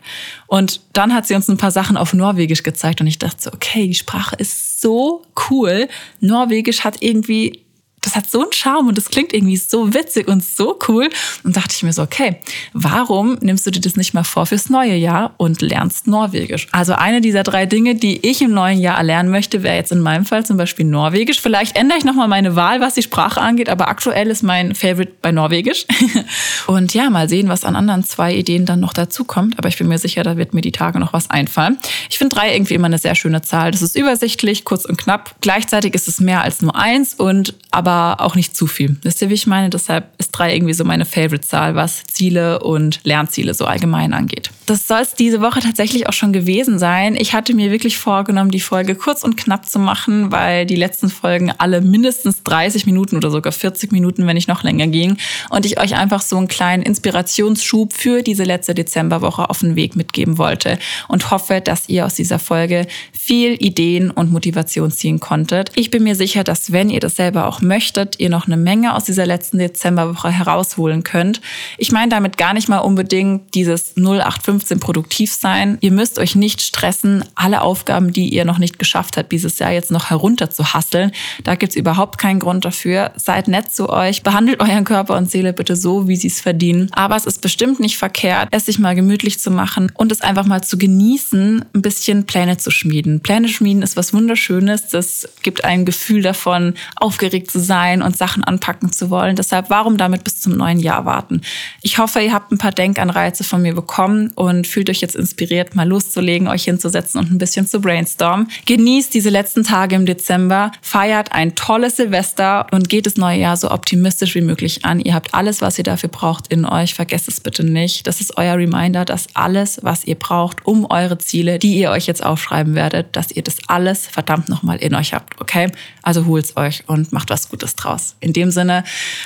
Und 0.47 0.81
dann 0.93 1.13
hat 1.13 1.27
sie 1.27 1.35
uns 1.35 1.47
ein 1.49 1.57
paar 1.57 1.71
Sachen 1.71 1.97
auf 1.97 2.13
Norwegisch 2.13 2.63
gezeigt 2.63 3.01
und 3.01 3.07
ich 3.07 3.19
dachte 3.19 3.41
so, 3.43 3.51
okay, 3.53 3.87
die 3.87 3.95
Sprache 3.95 4.35
ist 4.35 4.81
so 4.81 5.23
cool. 5.49 5.87
Norwegisch 6.19 6.83
hat 6.83 6.97
irgendwie 7.01 7.63
das 8.01 8.15
hat 8.15 8.29
so 8.29 8.41
einen 8.41 8.51
Charme 8.51 8.87
und 8.87 8.97
das 8.97 9.09
klingt 9.09 9.31
irgendwie 9.31 9.57
so 9.57 9.93
witzig 9.93 10.27
und 10.27 10.43
so 10.43 10.77
cool. 10.87 11.07
Und 11.43 11.55
dachte 11.55 11.75
ich 11.75 11.83
mir 11.83 11.93
so, 11.93 12.01
okay, 12.01 12.37
warum 12.73 13.37
nimmst 13.41 13.67
du 13.67 13.71
dir 13.71 13.79
das 13.79 13.95
nicht 13.95 14.15
mal 14.15 14.23
vor 14.23 14.47
fürs 14.47 14.71
neue 14.71 14.95
Jahr 14.95 15.35
und 15.37 15.61
lernst 15.61 16.07
Norwegisch? 16.07 16.67
Also 16.71 16.93
eine 16.93 17.21
dieser 17.21 17.43
drei 17.43 17.67
Dinge, 17.67 17.93
die 17.93 18.25
ich 18.27 18.41
im 18.41 18.53
neuen 18.53 18.79
Jahr 18.79 18.97
erlernen 18.97 19.29
möchte, 19.29 19.61
wäre 19.61 19.75
jetzt 19.75 19.91
in 19.91 19.99
meinem 19.99 20.25
Fall 20.25 20.43
zum 20.43 20.57
Beispiel 20.57 20.85
Norwegisch. 20.85 21.39
Vielleicht 21.41 21.77
ändere 21.77 21.99
ich 21.99 22.03
nochmal 22.03 22.27
meine 22.27 22.55
Wahl, 22.55 22.81
was 22.81 22.95
die 22.95 23.03
Sprache 23.03 23.39
angeht, 23.39 23.69
aber 23.69 23.87
aktuell 23.87 24.27
ist 24.31 24.41
mein 24.41 24.73
Favorite 24.73 25.13
bei 25.21 25.31
Norwegisch. 25.31 25.85
und 26.67 26.95
ja, 26.95 27.11
mal 27.11 27.29
sehen, 27.29 27.49
was 27.49 27.63
an 27.63 27.75
anderen 27.75 28.03
zwei 28.03 28.33
Ideen 28.33 28.65
dann 28.65 28.79
noch 28.79 28.93
dazu 28.93 29.25
kommt. 29.25 29.59
Aber 29.59 29.69
ich 29.69 29.77
bin 29.77 29.87
mir 29.87 29.99
sicher, 29.99 30.23
da 30.23 30.37
wird 30.37 30.55
mir 30.55 30.61
die 30.61 30.71
Tage 30.71 30.99
noch 30.99 31.13
was 31.13 31.29
einfallen. 31.29 31.77
Ich 32.09 32.17
finde 32.17 32.35
drei 32.35 32.55
irgendwie 32.55 32.73
immer 32.73 32.87
eine 32.87 32.97
sehr 32.97 33.13
schöne 33.13 33.43
Zahl. 33.43 33.69
Das 33.69 33.83
ist 33.83 33.95
übersichtlich, 33.95 34.65
kurz 34.65 34.85
und 34.85 34.97
knapp. 34.97 35.35
Gleichzeitig 35.41 35.93
ist 35.93 36.07
es 36.07 36.19
mehr 36.19 36.41
als 36.41 36.63
nur 36.63 36.75
eins 36.75 37.13
und 37.13 37.53
aber 37.69 37.90
aber 37.91 38.21
auch 38.21 38.35
nicht 38.35 38.55
zu 38.55 38.67
viel. 38.67 38.97
Wisst 39.03 39.21
ihr, 39.21 39.29
wie 39.29 39.33
ich 39.33 39.47
meine? 39.47 39.69
Deshalb 39.69 40.09
ist 40.17 40.31
drei 40.31 40.55
irgendwie 40.55 40.73
so 40.73 40.83
meine 40.83 41.05
Favorite-Zahl, 41.05 41.75
was 41.75 42.03
Ziele 42.05 42.59
und 42.59 42.99
Lernziele 43.03 43.53
so 43.53 43.65
allgemein 43.65 44.13
angeht. 44.13 44.51
Das 44.71 44.87
soll 44.87 45.01
es 45.01 45.15
diese 45.15 45.41
Woche 45.41 45.59
tatsächlich 45.59 46.07
auch 46.07 46.13
schon 46.13 46.31
gewesen 46.31 46.79
sein. 46.79 47.17
Ich 47.17 47.33
hatte 47.33 47.53
mir 47.53 47.71
wirklich 47.71 47.97
vorgenommen, 47.97 48.51
die 48.51 48.61
Folge 48.61 48.95
kurz 48.95 49.21
und 49.21 49.35
knapp 49.35 49.67
zu 49.67 49.79
machen, 49.79 50.31
weil 50.31 50.65
die 50.65 50.77
letzten 50.77 51.09
Folgen 51.09 51.51
alle 51.57 51.81
mindestens 51.81 52.41
30 52.43 52.85
Minuten 52.85 53.17
oder 53.17 53.31
sogar 53.31 53.51
40 53.51 53.91
Minuten, 53.91 54.25
wenn 54.25 54.35
nicht 54.35 54.47
noch 54.47 54.63
länger 54.63 54.87
gingen. 54.87 55.17
Und 55.49 55.65
ich 55.65 55.77
euch 55.77 55.95
einfach 55.95 56.21
so 56.21 56.37
einen 56.37 56.47
kleinen 56.47 56.83
Inspirationsschub 56.83 57.91
für 57.91 58.21
diese 58.21 58.45
letzte 58.45 58.73
Dezemberwoche 58.73 59.49
auf 59.49 59.59
den 59.59 59.75
Weg 59.75 59.97
mitgeben 59.97 60.37
wollte 60.37 60.79
und 61.09 61.31
hoffe, 61.31 61.59
dass 61.59 61.89
ihr 61.89 62.05
aus 62.05 62.13
dieser 62.13 62.39
Folge 62.39 62.87
viel 63.11 63.61
Ideen 63.61 64.09
und 64.09 64.31
Motivation 64.31 64.89
ziehen 64.89 65.19
konntet. 65.19 65.71
Ich 65.75 65.91
bin 65.91 66.03
mir 66.03 66.15
sicher, 66.15 66.45
dass 66.45 66.71
wenn 66.71 66.89
ihr 66.89 67.01
das 67.01 67.17
selber 67.17 67.47
auch 67.47 67.59
möchtet, 67.59 68.21
ihr 68.21 68.29
noch 68.29 68.47
eine 68.47 68.55
Menge 68.55 68.95
aus 68.95 69.03
dieser 69.03 69.25
letzten 69.25 69.57
Dezemberwoche 69.57 70.31
herausholen 70.31 71.03
könnt. 71.03 71.41
Ich 71.77 71.91
meine 71.91 72.07
damit 72.07 72.37
gar 72.37 72.53
nicht 72.53 72.69
mal 72.69 72.77
unbedingt 72.77 73.53
dieses 73.53 73.97
0815 73.97 74.60
0815 74.61 74.79
produktiv 74.79 75.33
sein. 75.33 75.77
Ihr 75.81 75.91
müsst 75.91 76.19
euch 76.19 76.35
nicht 76.35 76.61
stressen, 76.61 77.23
alle 77.35 77.61
Aufgaben, 77.61 78.13
die 78.13 78.29
ihr 78.29 78.45
noch 78.45 78.57
nicht 78.57 78.79
geschafft 78.79 79.17
habt, 79.17 79.31
dieses 79.31 79.59
Jahr 79.59 79.71
jetzt 79.71 79.91
noch 79.91 80.09
herunter 80.09 80.49
zu 80.49 80.73
hasseln. 80.73 81.11
Da 81.43 81.55
gibt's 81.55 81.75
überhaupt 81.75 82.17
keinen 82.17 82.39
Grund 82.39 82.65
dafür. 82.65 83.11
Seid 83.15 83.47
nett 83.47 83.71
zu 83.71 83.89
euch, 83.89 84.23
behandelt 84.23 84.61
euren 84.61 84.83
Körper 84.83 85.17
und 85.17 85.29
Seele 85.29 85.53
bitte 85.53 85.75
so, 85.75 86.07
wie 86.07 86.15
sie 86.15 86.27
es 86.27 86.41
verdienen. 86.41 86.89
Aber 86.91 87.15
es 87.15 87.25
ist 87.25 87.41
bestimmt 87.41 87.79
nicht 87.79 87.97
verkehrt, 87.97 88.49
es 88.51 88.65
sich 88.65 88.79
mal 88.79 88.95
gemütlich 88.95 89.39
zu 89.39 89.51
machen 89.51 89.91
und 89.95 90.11
es 90.11 90.21
einfach 90.21 90.45
mal 90.45 90.63
zu 90.63 90.77
genießen, 90.77 91.65
ein 91.73 91.81
bisschen 91.81 92.25
Pläne 92.25 92.57
zu 92.57 92.71
schmieden. 92.71 93.21
Pläne 93.21 93.47
schmieden 93.47 93.81
ist 93.81 93.97
was 93.97 94.13
Wunderschönes. 94.13 94.87
Das 94.87 95.27
gibt 95.41 95.63
ein 95.63 95.85
Gefühl 95.85 96.21
davon, 96.21 96.75
aufgeregt 96.95 97.51
zu 97.51 97.59
sein 97.59 98.01
und 98.01 98.17
Sachen 98.17 98.43
anpacken 98.43 98.91
zu 98.91 99.09
wollen. 99.09 99.35
Deshalb, 99.35 99.69
warum 99.69 99.97
damit 99.97 100.23
bis 100.23 100.39
zum 100.39 100.53
neuen 100.53 100.79
Jahr 100.79 101.05
warten? 101.05 101.41
Ich 101.81 101.97
hoffe, 101.97 102.21
ihr 102.21 102.33
habt 102.33 102.51
ein 102.51 102.57
paar 102.57 102.71
Denkanreize 102.71 103.43
von 103.43 103.61
mir 103.61 103.73
bekommen 103.73 104.31
und 104.57 104.67
fühlt 104.67 104.89
euch 104.89 105.01
jetzt 105.01 105.15
inspiriert, 105.15 105.75
mal 105.75 105.87
loszulegen, 105.87 106.47
euch 106.47 106.65
hinzusetzen 106.65 107.19
und 107.19 107.31
ein 107.31 107.37
bisschen 107.37 107.65
zu 107.65 107.79
brainstormen. 107.79 108.47
Genießt 108.65 109.13
diese 109.13 109.29
letzten 109.29 109.63
Tage 109.63 109.95
im 109.95 110.05
Dezember, 110.05 110.71
feiert 110.81 111.31
ein 111.31 111.55
tolles 111.55 111.97
Silvester 111.97 112.67
und 112.71 112.89
geht 112.89 113.05
das 113.05 113.17
neue 113.17 113.39
Jahr 113.39 113.57
so 113.57 113.71
optimistisch 113.71 114.35
wie 114.35 114.41
möglich 114.41 114.85
an. 114.85 114.99
Ihr 114.99 115.13
habt 115.13 115.33
alles, 115.33 115.61
was 115.61 115.77
ihr 115.77 115.83
dafür 115.83 116.09
braucht, 116.09 116.47
in 116.49 116.65
euch. 116.65 116.93
Vergesst 116.93 117.27
es 117.27 117.39
bitte 117.39 117.63
nicht. 117.63 118.07
Das 118.07 118.21
ist 118.21 118.37
euer 118.37 118.55
Reminder, 118.55 119.05
dass 119.05 119.27
alles, 119.33 119.79
was 119.81 120.05
ihr 120.05 120.15
braucht, 120.15 120.65
um 120.65 120.85
eure 120.89 121.17
Ziele, 121.17 121.59
die 121.59 121.77
ihr 121.77 121.91
euch 121.91 122.07
jetzt 122.07 122.23
aufschreiben 122.23 122.75
werdet, 122.75 123.15
dass 123.15 123.31
ihr 123.31 123.43
das 123.43 123.57
alles 123.67 124.07
verdammt 124.07 124.49
nochmal 124.49 124.77
in 124.77 124.93
euch 124.95 125.13
habt. 125.13 125.39
Okay? 125.39 125.71
Also 126.01 126.25
holt's 126.25 126.57
euch 126.57 126.83
und 126.87 127.13
macht 127.13 127.29
was 127.29 127.49
Gutes 127.49 127.75
draus. 127.75 128.15
In 128.19 128.33
dem 128.33 128.51
Sinne, 128.51 128.83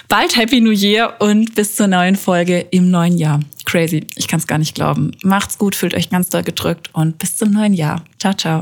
bald 0.07 0.37
Happy 0.37 0.61
New 0.61 0.71
Year 0.71 1.15
und 1.19 1.55
bis 1.55 1.75
zur 1.75 1.87
neuen 1.87 2.15
Folge 2.15 2.59
im 2.71 2.91
neuen 2.91 3.17
Jahr. 3.17 3.39
Crazy. 3.65 4.07
Ich 4.15 4.27
kann 4.27 4.39
es 4.39 4.47
gar 4.47 4.57
nicht 4.57 4.75
glauben. 4.75 5.11
Macht's 5.23 5.57
gut, 5.57 5.75
fühlt 5.75 5.93
euch 5.93 6.09
ganz 6.09 6.29
doll 6.29 6.43
gedrückt 6.43 6.89
und 6.93 7.17
bis 7.17 7.37
zum 7.37 7.51
neuen 7.51 7.73
Jahr. 7.73 8.03
Ciao, 8.19 8.33
ciao. 8.33 8.61